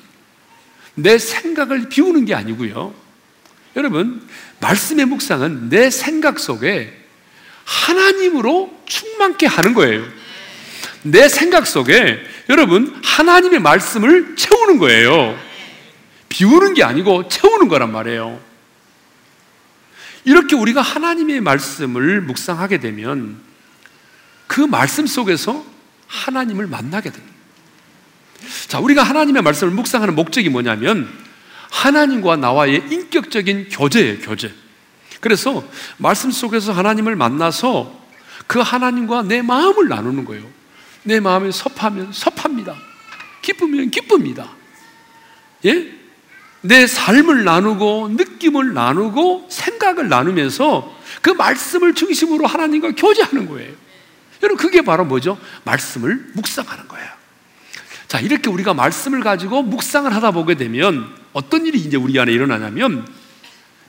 [0.96, 2.94] 내 생각을 비우는 게 아니고요.
[3.76, 4.28] 여러분,
[4.60, 6.94] 말씀의 묵상은 내 생각 속에
[7.66, 10.04] 하나님으로 충만케 하는 거예요.
[11.04, 15.38] 내 생각 속에 여러분, 하나님의 말씀을 채우는 거예요.
[16.30, 18.40] 비우는 게 아니고 채우는 거란 말이에요.
[20.26, 23.40] 이렇게 우리가 하나님의 말씀을 묵상하게 되면
[24.48, 25.66] 그 말씀 속에서
[26.08, 27.36] 하나님을 만나게 됩니다.
[28.68, 31.10] 자, 우리가 하나님의 말씀을 묵상하는 목적이 뭐냐면
[31.70, 34.54] 하나님과 나와의 인격적인 교제예요, 교제.
[35.20, 35.64] 그래서
[35.98, 38.00] 말씀 속에서 하나님을 만나서
[38.48, 40.46] 그 하나님과 내 마음을 나누는 거예요.
[41.04, 42.76] 내 마음이 섭하면 섭합니다.
[43.42, 44.50] 기쁘면 기쁩니다.
[45.66, 46.00] 예?
[46.62, 53.74] 내 삶을 나누고 느낌을 나누고 생각을 나누면서 그 말씀을 중심으로 하나님과 교제하는 거예요.
[54.42, 55.38] 여러분 그게 바로 뭐죠?
[55.64, 57.08] 말씀을 묵상하는 거예요.
[58.08, 63.08] 자, 이렇게 우리가 말씀을 가지고 묵상을 하다 보게 되면 어떤 일이 이제 우리 안에 일어나냐면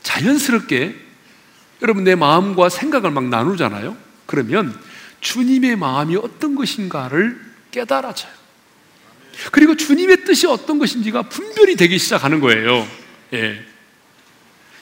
[0.02, 0.96] 자연스럽게
[1.82, 3.96] 여러분 내 마음과 생각을 막 나누잖아요.
[4.26, 4.78] 그러면
[5.20, 8.32] 주님의 마음이 어떤 것인가를 깨달아져요.
[9.52, 12.86] 그리고 주님의 뜻이 어떤 것인지가 분별이 되기 시작하는 거예요.
[13.32, 13.64] 예.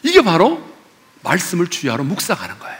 [0.03, 0.65] 이게 바로
[1.23, 2.79] 말씀을 주야로 묵상하는 거예요.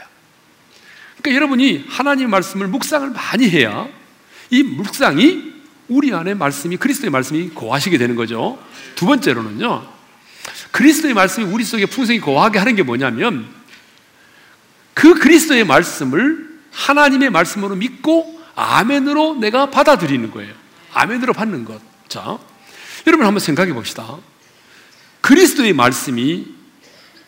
[1.17, 3.87] 그러니까 여러분이 하나님 말씀을 묵상을 많이 해야
[4.49, 5.48] 이 묵상이
[5.89, 8.57] 우리 안에 말씀이 그리스도의 말씀이 거하시게 되는 거죠.
[8.95, 9.85] 두 번째로는요.
[10.71, 13.47] 그리스도의 말씀이 우리 속에 풍성히 거하게 하는 게 뭐냐면
[14.93, 20.53] 그 그리스도의 말씀을 하나님의 말씀으로 믿고 아멘으로 내가 받아들이는 거예요.
[20.93, 21.81] 아멘으로 받는 것.
[22.07, 22.37] 자,
[23.07, 24.17] 여러분 한번 생각해 봅시다.
[25.21, 26.47] 그리스도의 말씀이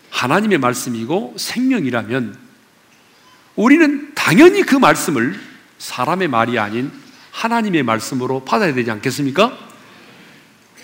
[0.09, 2.37] 하나님의 말씀이고 생명이라면
[3.55, 5.39] 우리는 당연히 그 말씀을
[5.77, 6.91] 사람의 말이 아닌
[7.31, 9.57] 하나님의 말씀으로 받아야 되지 않겠습니까?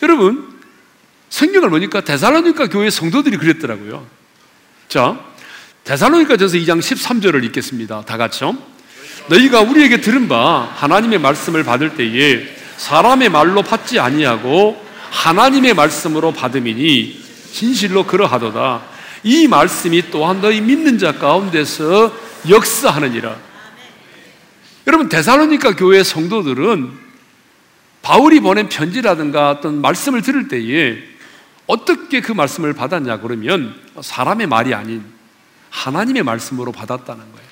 [0.01, 0.57] 여러분,
[1.29, 4.05] 성경을 보니까 데살로니가 교회 성도들이 그랬더라고요.
[4.87, 5.19] 자,
[5.83, 8.03] 데살로니가 전서 2장 13절을 읽겠습니다.
[8.05, 8.57] 다 같이요.
[9.29, 14.81] 너희가 우리에게 들은 바 하나님의 말씀을 받을 때에 사람의 말로 받지 아니하고
[15.11, 18.83] 하나님의 말씀으로 받음이니 진실로 그러하도다.
[19.23, 22.15] 이 말씀이 또한 너희 믿는 자 가운데서
[22.47, 23.46] 역사하느니라.
[24.87, 26.91] 여러분 데살로니가 교회 성도들은
[28.01, 30.97] 바울이 보낸 편지라든가 어떤 말씀을 들을 때에
[31.67, 35.03] 어떻게 그 말씀을 받았냐 그러면 사람의 말이 아닌
[35.69, 37.47] 하나님의 말씀으로 받았다는 거예요.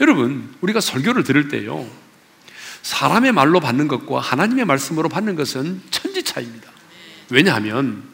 [0.00, 1.86] 여러분, 우리가 설교를 들을 때요.
[2.82, 6.70] 사람의 말로 받는 것과 하나님의 말씀으로 받는 것은 천지 차이입니다.
[7.30, 8.04] 왜냐하면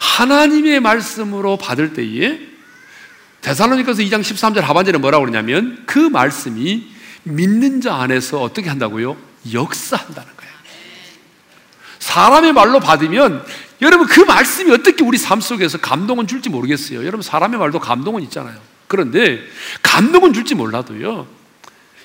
[0.00, 2.40] 하나님의 말씀으로 받을 때에
[3.42, 6.90] 대살로니가서 2장 13절 하반절에 뭐라고 그러냐면 그 말씀이
[7.24, 9.16] 믿는 자 안에서 어떻게 한다고요?
[9.52, 10.52] 역사한다는 거예요.
[11.98, 13.44] 사람의 말로 받으면
[13.80, 17.00] 여러분 그 말씀이 어떻게 우리 삶 속에서 감동은 줄지 모르겠어요.
[17.00, 18.58] 여러분 사람의 말도 감동은 있잖아요.
[18.86, 19.40] 그런데
[19.82, 21.26] 감동은 줄지 몰라도요.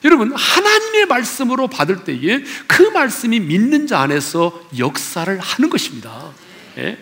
[0.03, 6.31] 여러분 하나님의 말씀으로 받을 때에 그 말씀이 믿는 자 안에서 역사를 하는 것입니다.
[6.77, 6.97] 예?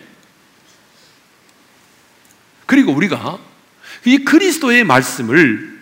[2.64, 3.38] 그리고 우리가
[4.04, 5.75] 이 그리스도의 말씀을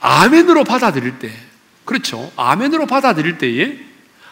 [0.00, 1.32] 아멘으로 받아들일 때,
[1.84, 2.30] 그렇죠.
[2.36, 3.78] 아멘으로 받아들일 때에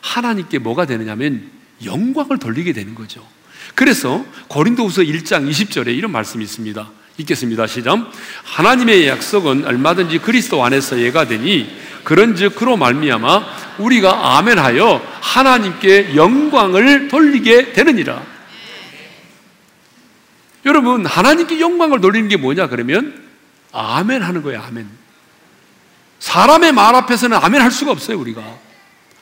[0.00, 1.50] 하나님께 뭐가 되느냐면
[1.84, 3.26] 영광을 돌리게 되는 거죠.
[3.74, 6.90] 그래서 고린도후서 1장 20절에 이런 말씀이 있습니다.
[7.18, 7.66] 읽겠습니다.
[7.66, 8.10] 시작.
[8.44, 11.74] 하나님의 약속은 얼마든지 그리스도 안에서 예가 되니
[12.04, 18.22] 그런즉 그로 말미암아 우리가 아멘하여 하나님께 영광을 돌리게 되느니라.
[20.66, 23.24] 여러분 하나님께 영광을 돌리는 게 뭐냐 그러면
[23.72, 24.60] 아멘 하는 거예요.
[24.62, 25.05] 아멘.
[26.18, 28.18] 사람의 말 앞에서는 아멘 할 수가 없어요.
[28.18, 28.42] 우리가.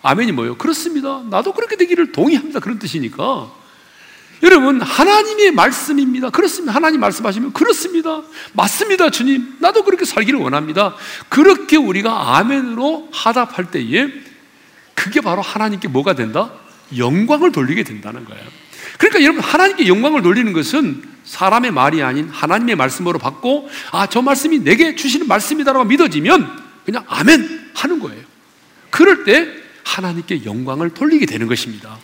[0.03, 0.57] 아멘이 뭐예요?
[0.57, 1.23] 그렇습니다.
[1.31, 2.61] 나도 그렇게 되기를 동의합니다.
[2.61, 3.51] 그런 뜻이니까.
[4.43, 6.29] 여러분, 하나님의 말씀입니다.
[6.29, 6.75] 그렇습니다.
[6.75, 8.21] 하나님 말씀하시면 그렇습니다.
[8.53, 9.57] 맞습니다, 주님.
[9.61, 10.95] 나도 그렇게 살기를 원합니다.
[11.31, 14.09] 그렇게 우리가 아멘으로 하답할 때에
[14.95, 16.53] 그게 바로 하나님께 뭐가 된다?
[16.97, 18.45] 영광을 돌리게 된다는 거예요.
[18.99, 24.59] 그러니까 여러분, 하나님께 영광을 돌리는 것은 사람의 말이 아닌 하나님의 말씀으로 받고, 아, 저 말씀이
[24.59, 28.23] 내게 주시는 말씀이다라고 믿어지면 그냥 아멘 하는 거예요.
[28.91, 29.49] 그럴 때
[29.85, 31.99] 하나님께 영광을 돌리게 되는 것입니다.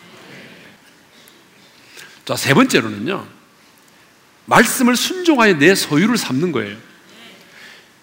[2.24, 3.26] 자, 세 번째로는요.
[4.46, 6.76] 말씀을 순종하여 내 소유를 삼는 거예요.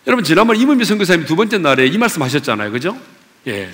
[0.05, 2.71] 여러분, 지난번 이문미 선교사님 두 번째 날에 이 말씀 하셨잖아요.
[2.71, 2.99] 그죠?
[3.47, 3.69] 예.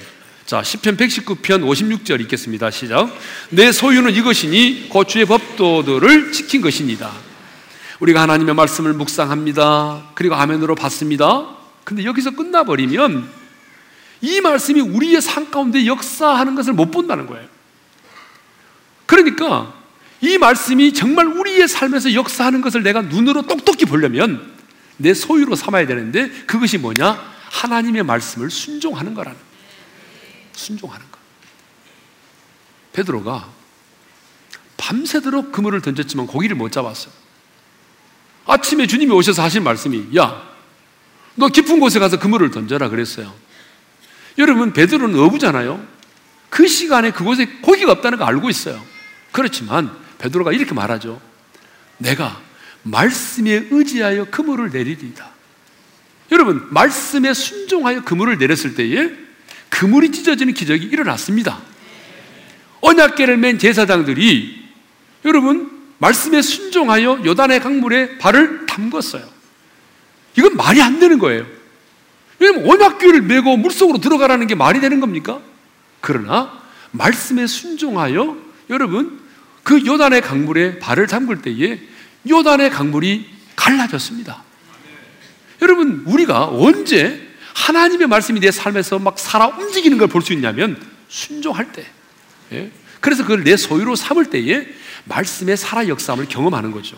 [0.46, 2.70] 자, 10편 119편 56절 읽겠습니다.
[2.72, 3.16] 시작.
[3.50, 7.12] 내 소유는 이것이니 고주의 법도들을 지킨 것입니다.
[8.00, 10.12] 우리가 하나님의 말씀을 묵상합니다.
[10.16, 11.63] 그리고 아멘으로 받습니다.
[11.84, 13.30] 근데 여기서 끝나버리면
[14.22, 17.48] 이 말씀이 우리의 삶 가운데 역사하는 것을 못 본다는 거예요.
[19.06, 19.74] 그러니까
[20.22, 24.54] 이 말씀이 정말 우리의 삶에서 역사하는 것을 내가 눈으로 똑똑히 보려면
[24.96, 27.34] 내 소유로 삼아야 되는데 그것이 뭐냐?
[27.52, 29.38] 하나님의 말씀을 순종하는 거라는.
[30.54, 31.18] 순종하는 거.
[32.94, 33.50] 베드로가
[34.78, 37.14] 밤새도록 그물을 던졌지만 고기를 못 잡았어요.
[38.46, 40.53] 아침에 주님이 오셔서 하신 말씀이 야,
[41.36, 43.34] 너 깊은 곳에 가서 그물을 던져라 그랬어요.
[44.38, 45.86] 여러분, 베드로는 어부잖아요.
[46.50, 48.84] 그 시간에 그곳에 고기가 없다는 거 알고 있어요.
[49.32, 51.20] 그렇지만 베드로가 이렇게 말하죠.
[51.98, 52.40] 내가
[52.84, 55.32] 말씀에 의지하여 그물을 내리리다.
[56.32, 59.12] 여러분, 말씀에 순종하여 그물을 내렸을 때에
[59.70, 61.60] 그물이 찢어지는 기적이 일어났습니다.
[62.82, 64.64] 언약계를 맨 제사장들이
[65.26, 69.33] 여러분, 말씀에 순종하여 요단의 강물에 발을 담궜어요.
[70.38, 71.46] 이건 말이 안 되는 거예요.
[72.40, 75.40] 왜냐면 언약궤를 메고 물속으로 들어가라는 게 말이 되는 겁니까?
[76.02, 78.38] 그러나 말씀에 순종하여
[78.70, 79.22] 여러분
[79.64, 81.80] 그 요단의 강물에 발을 담글 때에
[82.30, 84.44] 요단의 강물이 갈라졌습니다.
[85.62, 91.72] 여러분 우리가 언제 하나님의 말씀이 내 삶에서 막 살아 움직이는 걸 볼 수 있냐면 순종할
[91.72, 91.86] 때.
[92.52, 92.72] 예?
[93.00, 94.68] 그래서 그걸 내 소유로 삼을 때에
[95.06, 96.98] 말씀의 살아 역사함을 경험하는 거죠.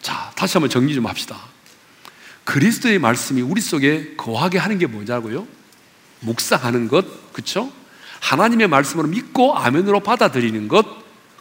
[0.00, 1.36] 자, 다시 한번 정리 좀 합시다.
[2.44, 5.46] 그리스도의 말씀이 우리 속에 거하게 하는 게 뭐냐고요?
[6.20, 7.72] 묵상하는 것, 그렇죠?
[8.20, 10.86] 하나님의 말씀으로 믿고 아멘으로 받아들이는 것,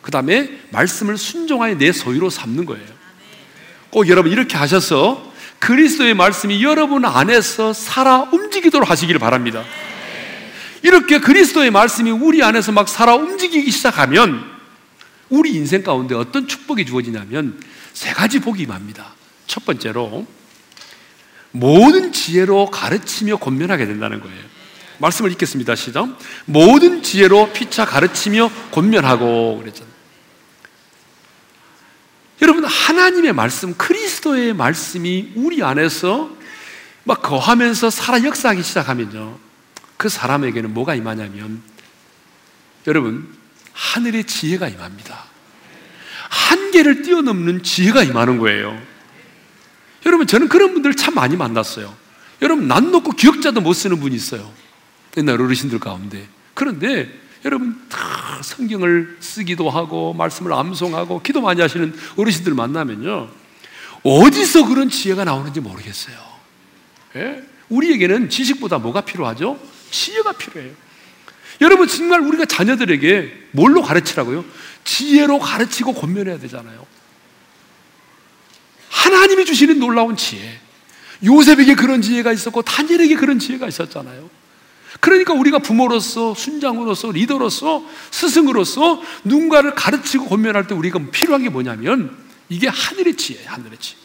[0.02, 2.86] 그 다음에 말씀을 순종하여 내 소유로 삼는 거예요.
[3.90, 9.64] 꼭 여러분 이렇게 하셔서 그리스도의 말씀이 여러분 안에서 살아 움직이도록 하시기를 바랍니다.
[10.82, 14.44] 이렇게 그리스도의 말씀이 우리 안에서 막 살아 움직이기 시작하면
[15.30, 17.62] 우리 인생 가운데 어떤 축복이 주어지냐면
[17.94, 19.14] 세 가지 복이 임합니다.
[19.48, 20.28] 첫 번째로
[21.54, 24.44] 모든 지혜로 가르치며 권면하게 된다는 거예요.
[24.98, 25.76] 말씀을 읽겠습니다.
[25.76, 26.18] 시작.
[26.46, 29.94] 모든 지혜로 피차 가르치며 권면하고 그랬잖아요.
[32.42, 36.30] 여러분 하나님의 말씀, 그리스도의 말씀이 우리 안에서
[37.04, 39.38] 막 거하면서 살아 역사하기 시작하면요.
[39.98, 41.62] 그 사람에게는 뭐가 임하냐면
[42.88, 43.34] 여러분
[43.74, 45.24] 하늘의 지혜가 임합니다.
[46.30, 48.93] 한계를 뛰어넘는 지혜가 임하는 거예요.
[50.06, 51.94] 여러분 저는 그런 분들 참 많이 만났어요.
[52.42, 54.52] 여러분 난 놓고 기억자도 못 쓰는 분이 있어요.
[55.18, 56.28] 옛날 어르신들 가운데.
[56.54, 57.10] 그런데
[57.46, 63.30] 여러분 다 성경을 쓰기도 하고 말씀을 암송하고 기도 많이 하시는 어르신들 만나면요.
[64.04, 66.16] 어디서 그런 지혜가 나오는지 모르겠어요.
[67.16, 67.44] 예?
[67.70, 69.60] 우리에게는 지식보다 뭐가 필요하죠?
[69.92, 70.74] 지혜가 필요해요.
[71.62, 74.44] 여러분 정말 우리가 자녀들에게 뭘로 가르치라고요?
[74.84, 76.86] 지혜로 가르치고 권면해야 되잖아요.
[78.94, 80.60] 하나님이 주시는 놀라운 지혜.
[81.26, 84.30] 요셉에게 그런 지혜가 있었고 다니엘에게 그런 지혜가 있었잖아요.
[85.00, 92.16] 그러니까 우리가 부모로서 순장으로서 리더로서 스승으로서 누군가를 가르치고 권면할 때 우리가 필요한 게 뭐냐면
[92.50, 93.50] 이게 하늘의 지혜예요.
[93.50, 93.98] 하늘의 지혜.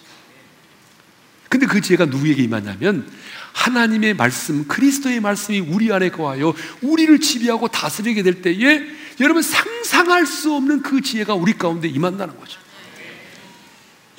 [1.51, 3.11] 근데 그 지혜가 누구에게 임하냐면
[3.53, 8.87] 하나님의 말씀, 그리스도의 말씀이 우리 안에 거하여 우리를 지배하고 다스리게 될 때에
[9.21, 12.61] 여러분 상상할 수 없는 그 지혜가 우리 가운데 임한다는 거죠.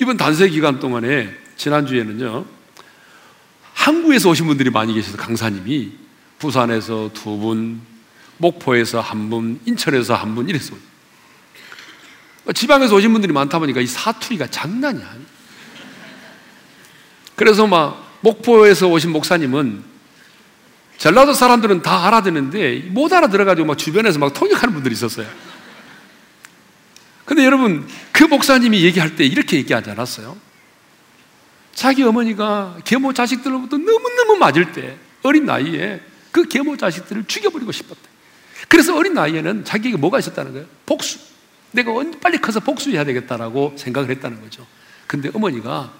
[0.00, 2.46] 이번 단세 기간 동안에 지난주에는요.
[3.74, 5.92] 한국에서 오신 분들이 많이 계셔서 강사님이
[6.38, 7.82] 부산에서 두 분,
[8.38, 10.78] 목포에서 한 분, 인천에서 한 분 이랬어요.
[12.54, 15.26] 지방에서 오신 분들이 많다 보니까 이 사투리가 장난이 아니에요.
[17.36, 19.84] 그래서 막 목포에서 오신 목사님은
[20.96, 25.26] 전라도 사람들은 다 알아듣는데 못 알아들어가지고 막 주변에서 막 통역하는 분들이 있었어요.
[27.30, 30.36] 근데 여러분, 그 목사님이 얘기할 때 이렇게 얘기하지 않았어요?
[31.72, 36.00] 자기 어머니가 계모 자식들로부터 너무너무 맞을 때, 어린 나이에
[36.32, 38.00] 그 계모 자식들을 죽여버리고 싶었대.
[38.66, 40.66] 그래서 어린 나이에는 자기에게 뭐가 있었다는 거예요?
[40.84, 41.20] 복수.
[41.70, 44.66] 내가 빨리 커서 복수해야 되겠다라고 생각을 했다는 거죠.
[45.06, 45.92] 근데 어머니가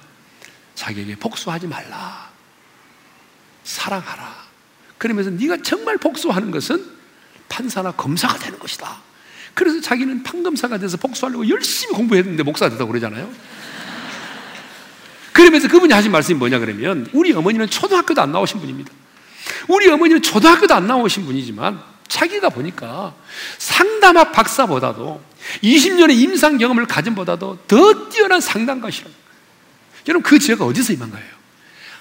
[0.74, 2.28] 자기에게 복수하지 말라.
[3.62, 4.34] 사랑하라.
[4.98, 6.84] 그러면서 네가 정말 복수하는 것은
[7.48, 9.09] 판사나 검사가 되는 것이다.
[9.54, 13.30] 그래서 자기는 판검사가 돼서 복수하려고 열심히 공부했는데 목사가 됐다고 그러잖아요.
[15.32, 18.92] 그러면서 그분이 하신 말씀이 뭐냐 그러면 우리 어머니는 초등학교도 안 나오신 분입니다.
[19.68, 23.14] 우리 어머니는 초등학교도 안 나오신 분이지만 자기가 보니까
[23.58, 25.22] 상담학 박사보다도
[25.62, 29.08] 20년의 임상 경험을 가진 보다도 더 뛰어난 상담가시라.
[30.08, 31.26] 여러분 그 지혜가 어디서 임한 거예요?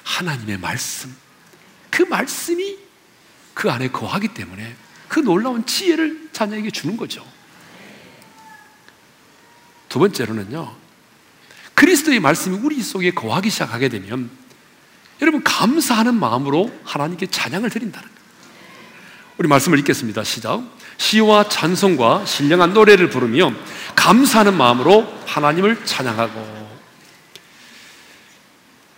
[0.04, 1.16] 하나님의 말씀.
[1.90, 2.78] 그 말씀이
[3.54, 4.76] 그 안에 거하기 때문에
[5.08, 7.26] 그 놀라운 지혜를 자녀에게 주는 거죠.
[9.90, 10.76] 두 번째로는요.
[11.74, 14.30] 그리스도의 말씀이 우리 속에 거하기 시작하게 되면
[15.22, 18.20] 여러분 감사하는 마음으로 하나님께 찬양을 드린다는 거예요.
[19.38, 20.24] 우리 말씀을 읽겠습니다.
[20.24, 20.62] 시작.
[20.98, 23.54] 시와 찬송과 신령한 노래를 부르며
[23.96, 26.70] 감사하는 마음으로 하나님을 찬양하고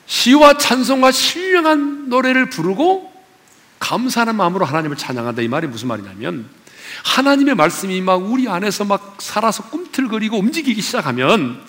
[0.07, 3.11] 시와 찬송과 신령한 노래를 부르고
[3.79, 5.41] 감사하는 마음으로 하나님을 찬양한다.
[5.41, 6.49] 이 말이 무슨 말이냐면
[7.03, 11.61] 하나님의 말씀이 막 우리 안에서 막 살아서 꿈틀거리고 움직이기 시작하면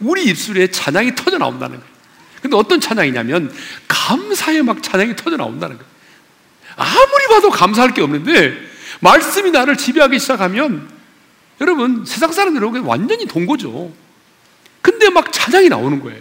[0.00, 1.92] 우리 입술에 찬양이 터져 나온다는 거예요.
[2.40, 3.54] 근데 어떤 찬양이냐면
[3.86, 5.90] 감사의 막 찬양이 터져 나온다는 거예요.
[6.76, 8.58] 아무리 봐도 감사할 게 없는데
[9.00, 10.88] 말씀이 나를 지배하기 시작하면
[11.60, 13.92] 여러분 세상 사람들은 완전히 동거죠.
[14.80, 16.20] 근데 막 찬양이 나오는 거예요.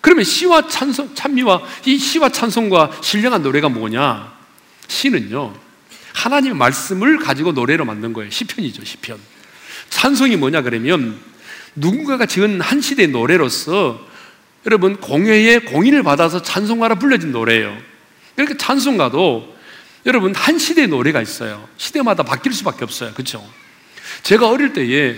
[0.00, 4.32] 그러면 시와 찬송, 찬미와 이 시와 찬송과 신령한 노래가 뭐냐?
[4.88, 5.54] 시는요,
[6.14, 8.30] 하나님의 말씀을 가지고 노래로 만든 거예요.
[8.30, 9.18] 시편이죠, 시편.
[9.90, 11.18] 찬송이 뭐냐 그러면
[11.74, 14.06] 누군가가 지은 한 시대의 노래로서
[14.66, 17.76] 여러분 공회에 공인을 받아서 찬송가라 불려진 노래예요.
[18.36, 19.56] 그러니까 찬송가도
[20.06, 21.68] 여러분 한 시대의 노래가 있어요.
[21.76, 23.12] 시대마다 바뀔 수밖에 없어요.
[23.12, 23.46] 그렇죠?
[24.22, 25.16] 제가 어릴 때에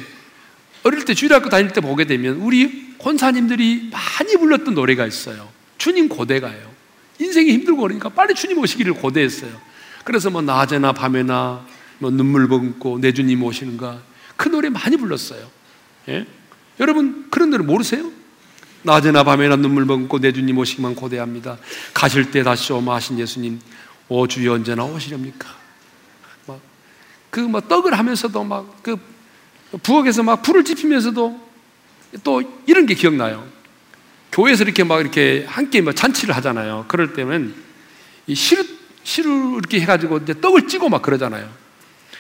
[0.83, 5.49] 어릴 때 주일학교 다닐 때 보게 되면 우리 권사님들이 많이 불렀던 노래가 있어요.
[5.79, 6.73] 주님 고대가요.
[7.19, 9.51] 인생이 힘들고 그러니까 빨리 주님 오시기를 고대했어요.
[10.05, 11.67] 그래서 뭐 낮에나 밤에나
[11.99, 14.01] 뭐 눈물 범고 내 주님 오시는가
[14.37, 15.49] 그 노래 많이 불렀어요.
[16.09, 16.27] 예?
[16.81, 18.11] 여러분 그런 노래 모르세요?
[18.83, 21.59] 낮에나 밤에나 눈물 범고 내 주님 오시기만 고대합니다.
[21.93, 23.61] 가실 때 다시 오마 하신 예수님
[24.09, 25.49] 오 주여 언제나 오시렵니까?
[26.47, 29.15] 막그뭐 그 떡을 하면서도 막 그
[29.83, 31.41] 부엌에서 막 불을 지피면서도
[32.23, 33.47] 또 이런 게 기억나요.
[34.33, 36.85] 교회에서 이렇게 막 이렇게 함께 막 잔치를 하잖아요.
[36.89, 37.55] 그럴 때는
[38.27, 38.65] 이 시루,
[39.05, 41.49] 시루 이렇게 해가지고 이제 떡을 찌고 막 그러잖아요.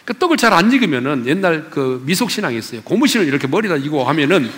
[0.04, 2.82] 그 떡을 잘 안 익으면은 옛날 그 미속신앙이 있어요.
[2.82, 4.50] 고무신을 이렇게 머리다 이고 하면은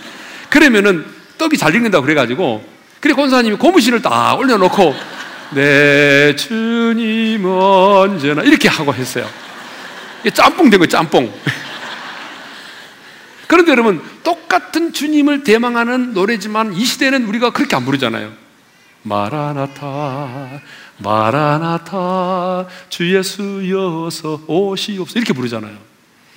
[0.51, 1.07] 그러면은
[1.39, 2.65] 떡이 잘 익는다고 그래가지고
[3.01, 4.95] 그래 권사님이 고무신을 딱 올려놓고
[5.55, 9.29] 내 주님 언제나 이렇게 하고 했어요.
[10.21, 11.33] 이게 짬뽕 된 거예요, 짬뽕.
[13.47, 18.33] 그런데 여러분, 똑같은 주님을 대망하는 노래지만 이 시대는 우리가 그렇게 안 부르잖아요.
[19.07, 20.61] 마라나타
[20.99, 25.77] 마라나타 주 예수여서 오시옵소 이렇게 부르잖아요.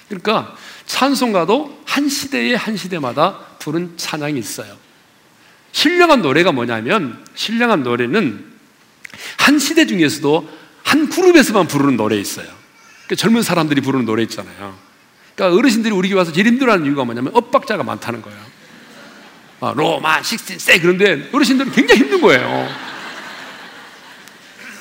[0.07, 0.55] 그러니까
[0.86, 4.76] 찬송가도 한 시대에 한 시대마다 부른 찬양이 있어요.
[5.72, 8.45] 신령한 노래가 뭐냐면 신령한 노래는
[9.38, 10.49] 한 시대 중에서도
[10.84, 12.47] 한 그룹에서만 부르는 노래 있어요.
[13.05, 14.76] 그러니까 젊은 사람들이 부르는 노래 있잖아요.
[15.36, 18.48] 그러니까 어르신들이 우리 교회 와서 제일 힘들어하는 이유가 뭐냐면 엇박자가 많다는 거예요.
[19.62, 22.70] 아, 로마, 식스틴, 세 그런데 어르신들은 굉장히 힘든 거예요.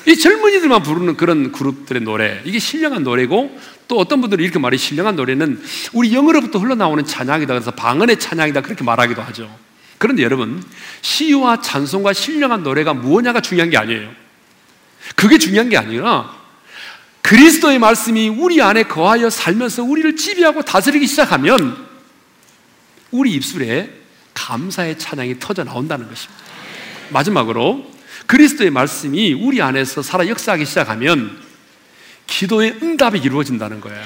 [0.05, 5.15] 이 젊은이들만 부르는 그런 그룹들의 노래, 이게 신령한 노래고 또 어떤 분들은 이렇게 말해 신령한
[5.15, 5.61] 노래는
[5.93, 9.53] 우리 영어로부터 흘러나오는 찬양이다 그래서 방언의 찬양이다 그렇게 말하기도 하죠.
[9.97, 10.63] 그런데 여러분,
[11.01, 14.09] 시와 찬송과 신령한 노래가 무엇냐가 중요한 게 아니에요.
[15.15, 16.33] 그게 중요한 게 아니라
[17.21, 21.85] 그리스도의 말씀이 우리 안에 거하여 살면서 우리를 지배하고 다스리기 시작하면
[23.11, 23.98] 우리 입술에
[24.39, 26.43] 감사의 찬양이 터져 나온다는 것입니다.
[27.09, 27.85] 마지막으로
[28.25, 31.37] 그리스도의 말씀이 우리 안에서 살아 역사하기 시작하면
[32.25, 34.01] 기도의 응답이 이루어진다는 거예요.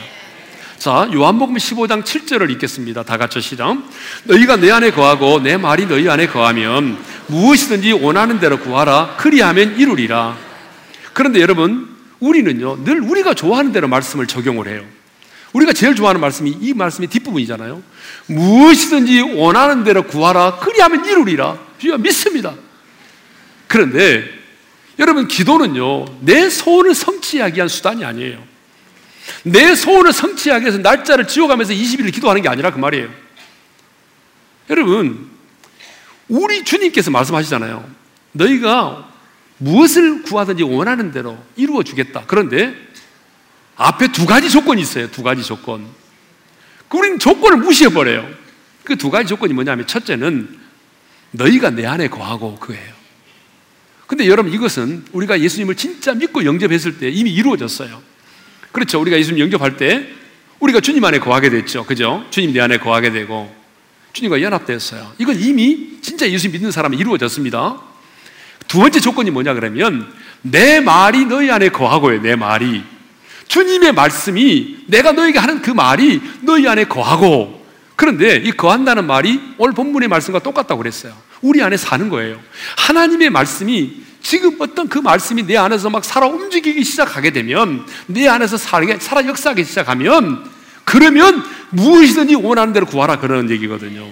[0.79, 3.03] 자, 요한복음 15장 7절을 읽겠습니다.
[3.03, 3.77] 다 같이 시작.
[4.25, 9.15] 너희가 내 안에 거하고 내 말이 너희 안에 거하면 무엇이든지 원하는 대로 구하라.
[9.17, 10.35] 그리하면 이루리라.
[11.13, 14.83] 그런데 여러분, 우리는요, 늘 우리가 좋아하는 대로 말씀을 적용을 해요.
[15.53, 17.81] 우리가 제일 좋아하는 말씀이 이 말씀의 뒷부분이잖아요.
[18.27, 20.57] 무엇이든지 원하는 대로 구하라.
[20.57, 21.57] 그리하면 이루리라.
[21.77, 22.55] 주여 믿습니다.
[23.67, 24.27] 그런데
[24.99, 28.43] 여러분, 기도는요, 내 소원을 성취하기 위한 수단이 아니에요.
[29.43, 33.09] 내 소원을 성취하기 위해서 날짜를 지워가면서 20일을 기도하는 게 아니라 그 말이에요.
[34.69, 35.29] 여러분,
[36.27, 37.89] 우리 주님께서 말씀하시잖아요.
[38.33, 39.09] 너희가
[39.57, 42.23] 무엇을 구하든지 원하는 대로 이루어 주겠다.
[42.27, 42.75] 그런데
[43.75, 45.09] 앞에 두 가지 조건이 있어요.
[45.11, 45.85] 두 가지 조건.
[46.91, 48.27] 우리는 조건을 무시해버려요.
[48.83, 50.59] 그 두 가지 조건이 뭐냐면 첫째는
[51.31, 52.93] 너희가 내 안에 거하고 그예요.
[54.07, 58.01] 근데 여러분 이것은 우리가 예수님을 진짜 믿고 영접했을 때 이미 이루어졌어요.
[58.71, 58.99] 그렇죠.
[59.01, 60.07] 우리가 예수님 영접할 때
[60.59, 61.85] 우리가 주님 안에 거하게 됐죠.
[61.85, 62.25] 그죠?
[62.29, 63.53] 주님 내 안에 거하게 되고
[64.11, 65.13] 주님과 연합됐어요.
[65.17, 67.81] 이건 이미 진짜 예수 믿는 사람이 이루어졌습니다.
[68.67, 72.21] 두 번째 조건이 뭐냐 그러면 내 말이 너희 안에 거하고요.
[72.21, 72.83] 내 말이
[73.53, 77.63] 주님의 말씀이 내가 너에게 하는 그 말이 너희 안에 거하고
[77.95, 81.13] 그런데 이 거한다는 말이 오늘 본문의 말씀과 똑같다고 그랬어요.
[81.43, 82.39] 우리 안에 사는 거예요.
[82.77, 88.57] 하나님의 말씀이 지금 어떤 그 말씀이 내 안에서 막 살아 움직이기 시작하게 되면 내 안에서
[88.57, 88.87] 살아
[89.27, 90.49] 역사하기 시작하면
[90.83, 94.07] 그러면 무엇이든지 원하는 대로 구하라 그러는 얘기거든요.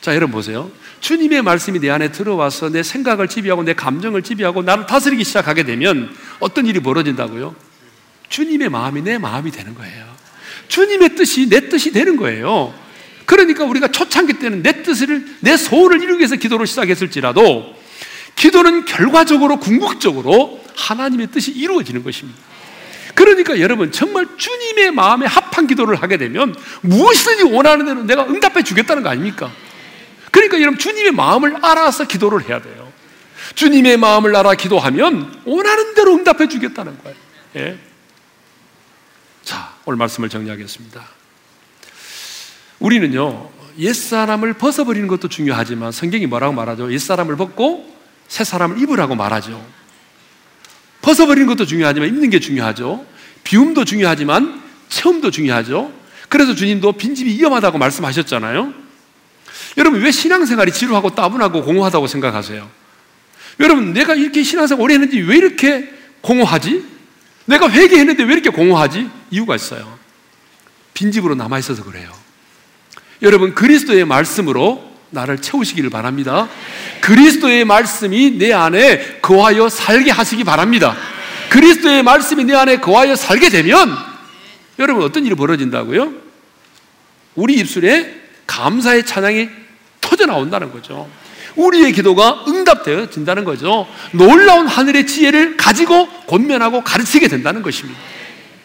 [0.00, 0.72] 자, 여러분 보세요.
[0.98, 6.12] 주님의 말씀이 내 안에 들어와서 내 생각을 지배하고 내 감정을 지배하고 나를 다스리기 시작하게 되면
[6.40, 7.69] 어떤 일이 벌어진다고요?
[8.30, 10.06] 주님의 마음이 내 마음이 되는 거예요.
[10.68, 12.72] 주님의 뜻이 내 뜻이 되는 거예요.
[13.26, 17.76] 그러니까 우리가 초창기 때는 내 뜻을, 내 소원을 이루기 위해서 기도를 시작했을지라도
[18.36, 22.40] 기도는 결과적으로 궁극적으로 하나님의 뜻이 이루어지는 것입니다.
[23.14, 29.02] 그러니까 여러분 정말 주님의 마음에 합한 기도를 하게 되면 무엇이든지 원하는 대로 내가 응답해 주겠다는
[29.02, 29.52] 거 아닙니까?
[30.30, 32.90] 그러니까 여러분 주님의 마음을 알아서 기도를 해야 돼요.
[33.56, 37.16] 주님의 마음을 알아 기도하면 원하는 대로 응답해 주겠다는 거예요.
[37.56, 37.89] 예.
[39.90, 41.04] 자, 오늘 말씀을 정리하겠습니다.
[42.78, 46.92] 우리는요, 옛사람을 벗어버리는 것도 중요하지만 성경이 뭐라고 말하죠?
[46.92, 47.92] 옛사람을 벗고
[48.28, 49.66] 새 사람을 입으라고 말하죠.
[51.02, 53.04] 벗어버리는 것도 중요하지만 입는 게 중요하죠.
[53.42, 55.92] 비움도 중요하지만 체험도 중요하죠.
[56.28, 58.72] 그래서 주님도 빈집이 위험하다고 말씀하셨잖아요.
[59.76, 62.70] 여러분, 왜 신앙생활이 지루하고 따분하고 공허하다고 생각하세요?
[63.58, 66.99] 여러분, 내가 이렇게 신앙생활 오래 했는지 왜 이렇게 공허하지?
[67.46, 69.10] 내가 회개했는데 왜 이렇게 공허하지?
[69.30, 69.98] 이유가 있어요.
[70.94, 72.12] 빈집으로 남아있어서 그래요.
[73.22, 76.48] 여러분, 그리스도의 말씀으로 나를 채우시기를 바랍니다.
[77.00, 80.96] 그리스도의 말씀이 내 안에 거하여 살게 하시기 바랍니다.
[81.50, 83.96] 그리스도의 말씀이 내 안에 거하여 살게 되면
[84.78, 86.12] 여러분 어떤 일이 벌어진다고요?
[87.34, 89.48] 우리 입술에 감사의 찬양이
[90.00, 91.08] 터져 나온다는 거죠.
[91.56, 93.86] 우리의 기도가 응답되어진다는 거죠.
[94.12, 97.98] 놀라운 하늘의 지혜를 가지고 권면하고 가르치게 된다는 것입니다.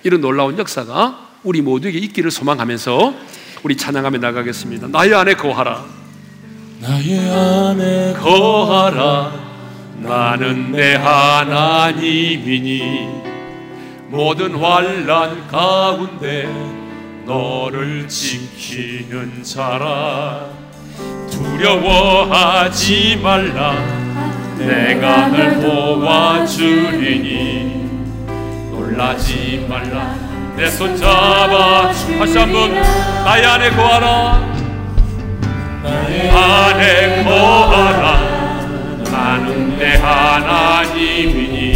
[0.03, 3.13] 이런 놀라운 역사가 우리 모두에게 있기를 소망하면서
[3.63, 4.87] 우리 찬양하며 나가겠습니다.
[4.87, 5.85] 나의 안에 거하라.
[6.79, 9.31] 나의 안에 거하라
[9.97, 12.81] 나는 내 하나님이니
[14.09, 16.47] 모든 환란 가운데
[17.25, 20.64] 너를 지키는 자라
[21.35, 23.75] 두려워하지 말라.
[24.57, 27.25] 내가 널 도와주리니.
[28.71, 30.15] 놀라지 말라.
[30.55, 31.91] 내 손 잡아.
[31.91, 32.71] 다시 한번
[33.25, 34.55] 나의 안에 거하라.
[35.83, 38.19] 안에 거하라.
[39.11, 41.75] 나는 내내 하나님이니.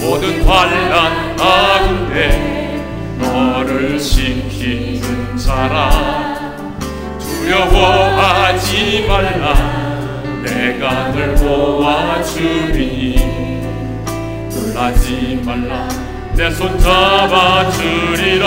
[0.00, 2.82] 모든 환란 가운데
[3.18, 6.35] 너를 지키는 자라
[7.46, 9.54] 두려워하지 말라.
[10.42, 13.14] 내가 널 도와주리니
[14.52, 15.86] 놀라지 말라.
[16.34, 18.46] 내 손 잡아주리라.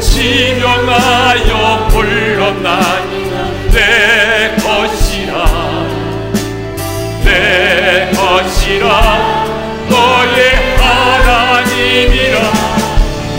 [0.00, 3.30] 지명하여 불렀나니
[3.70, 5.32] 내 것이라.
[7.24, 8.86] 내 것이라.
[9.88, 10.38] 너의
[10.78, 12.36] 하나님이라.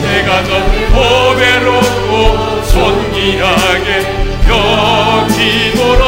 [0.02, 1.65] 내가 너를 보배롭고
[3.26, 3.90] 존귀하게
[4.48, 6.06] 여기노라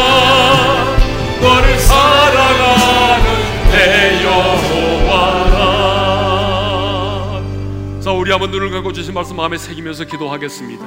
[1.41, 3.25] 너를 사랑하는
[3.71, 5.55] 내 여호와라
[8.01, 10.85] 자, 우리 한번 눈을 감고 주신 말씀 마음에 새기면서 기도하겠습니다.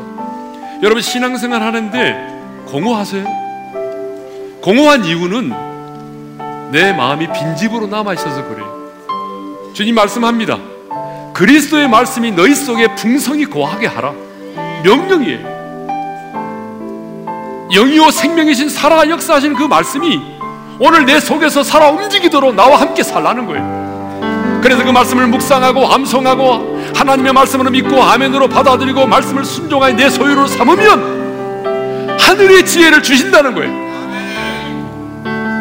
[0.82, 3.24] 여러분 신앙생활 하는데 공허하세요?
[4.62, 5.52] 공허한 이유는
[6.70, 9.72] 내 마음이 빈집으로 남아 있어서 그래요.
[9.74, 10.58] 주님 말씀합니다.
[11.34, 14.14] 그리스도의 말씀이 너희 속에 풍성히 거하게 하라.
[14.84, 15.59] 명령이에요.
[17.72, 20.20] 영이요 생명이신 살아 역사하시는 그 말씀이
[20.78, 24.60] 오늘 내 속에서 살아 움직이도록 나와 함께 살라는 거예요.
[24.62, 32.18] 그래서 그 말씀을 묵상하고 암송하고 하나님의 말씀으로 믿고 아멘으로 받아들이고 말씀을 순종하여 내 소유로 삼으면
[32.18, 33.90] 하늘의 지혜를 주신다는 거예요.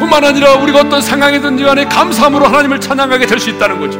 [0.00, 3.98] 뿐만 아니라 우리가 어떤 상황이든지 간에 감사함으로 하나님을 찬양하게 될 수 있다는 거죠.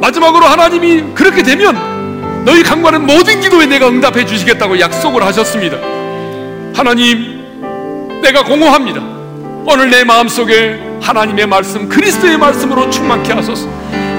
[0.00, 5.97] 마지막으로 하나님이 그렇게 되면 너희 강구하는 모든 기도에 내가 응답해 주시겠다고 약속을 하셨습니다.
[6.78, 9.00] 하나님, 내가 공허합니다.
[9.66, 13.68] 오늘 내 마음속에 하나님의 말씀, 그리스도의 말씀으로 충만케 하소서.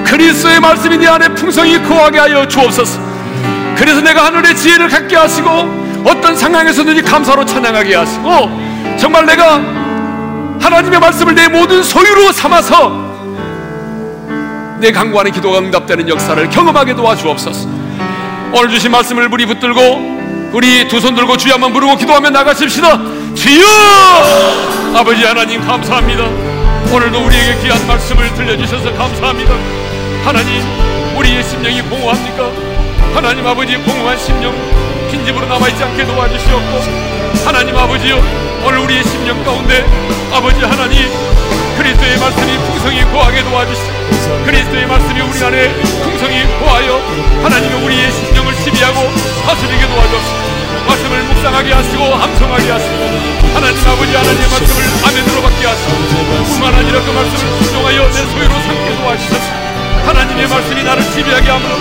[0.04, 3.00] 그리스도의 말씀이 내 안에 풍성히 거하게 하여 주옵소서.
[3.78, 5.48] 그래서 내가 하늘의 지혜를 갖게 하시고
[6.04, 8.28] 어떤 상황에서든지 감사로 찬양하게 하시고
[8.98, 9.54] 정말 내가
[10.60, 12.92] 하나님의 말씀을 내 모든 소유로 삼아서
[14.80, 17.66] 내 강구하는 기도가 응답되는 역사를 경험하게 도와주옵소서.
[18.52, 20.19] 오늘 주신 말씀을 우리 붙들고
[20.52, 22.98] 우리 두 손 들고 주여 한번 부르고 기도하며 나가십시다.
[23.34, 23.64] 주여!
[24.96, 26.24] 아버지 하나님 감사합니다.
[26.92, 29.54] 오늘도 우리에게 귀한 말씀을 들려주셔서 감사합니다.
[30.24, 30.62] 하나님,
[31.16, 32.50] 우리의 심령이 공허합니까?
[33.14, 34.52] 하나님 아버지 공허한 심령
[35.10, 36.80] 빈집으로 남아있지 않게 도와주시옵고
[37.44, 38.22] 하나님 아버지요
[38.64, 39.84] 오늘 우리의 심령 가운데
[40.32, 41.08] 아버지 하나님
[41.80, 45.72] 그리스도의 말씀이 풍성히 거하게 도와주시옵소서 그리스도의 말씀이 우리 안에
[46.02, 47.00] 풍성히 거하여
[47.42, 49.00] 하나님의 우리의 심령을 지배하고
[49.46, 50.50] 다스리게 도와주옵소서.
[50.86, 52.94] 말씀을 묵상하게 하시고 함성하게 하시고
[53.54, 55.90] 하나님 아버지 하나님의 말씀을 아멘으로 받게 하시고
[56.52, 59.70] 뿐만 아니라 그 말씀을 순종하여 내 소유로 삼게 도와주셔서.
[60.04, 61.74] 하나님의 말씀이 나를 지배하게 하므로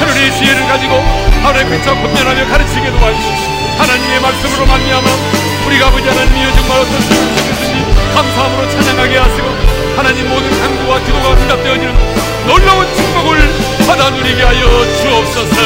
[0.00, 1.00] 하늘의 지혜를 가지고
[1.42, 5.08] 하늘의 빛과 권면하며 가르치게 도와주시고 하나님의 말씀으로 말미암아
[5.66, 8.85] 우리가 아버지 하나님이여 정말 어떤 속에서든지 감사함으로 찬양
[9.96, 11.94] 하나님 모든 강구와 기도가 응답되어지는
[12.46, 13.38] 놀라운 축복을
[13.86, 14.60] 받아 누리게 하여
[15.02, 15.56] 주옵소서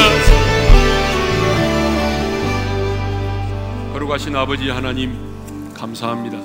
[3.93, 5.17] 거룩하신 아버지 하나님
[5.73, 6.37] 감사합니다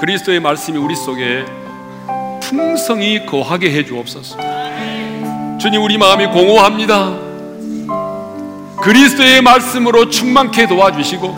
[0.00, 1.44] 그리스도의 말씀이 우리 속에
[2.40, 4.38] 풍성히 거하게 해 주옵소서.
[5.60, 7.16] 주님 우리 마음이 공허합니다.
[8.82, 11.36] 그리스도의 말씀으로 충만케 도와주시고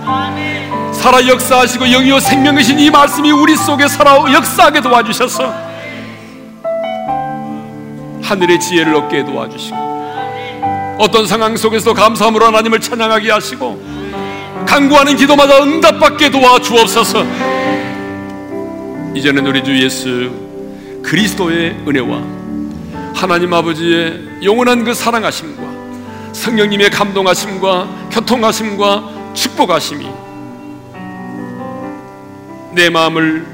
[1.02, 5.52] 살아 역사하시고 영이요 생명이신 이 말씀이 우리 속에 살아 역사하게 도와주셔서
[8.22, 9.76] 하늘의 지혜를 얻게 도와주시고
[11.00, 13.82] 어떤 상황 속에서 감사함으로 하나님을 찬양하게 하시고
[14.64, 17.24] 간구하는 기도마다 응답받게 도와주옵소서.
[19.16, 20.30] 이제는 우리 주 예수
[21.02, 22.22] 그리스도의 은혜와
[23.12, 25.62] 하나님 아버지의 영원한 그 사랑하심과
[26.32, 30.31] 성령님의 감동하심과 교통하심과 축복하심이
[32.72, 33.46] 내 마음을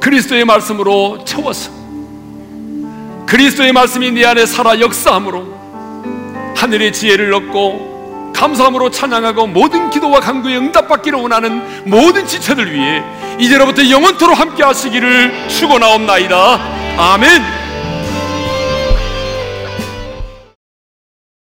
[0.00, 1.70] 그리스도의 말씀으로 채워서
[3.26, 5.54] 그리스도의 말씀이 내 안에 살아 역사함으로
[6.56, 13.02] 하늘의 지혜를 얻고 감사함으로 찬양하고 모든 기도와 간구에 응답받기를 원하는 모든 지체들 위해
[13.38, 16.60] 이제로부터 영원토록 함께 하시기를 축원하옵나이다.
[16.96, 17.63] 아멘.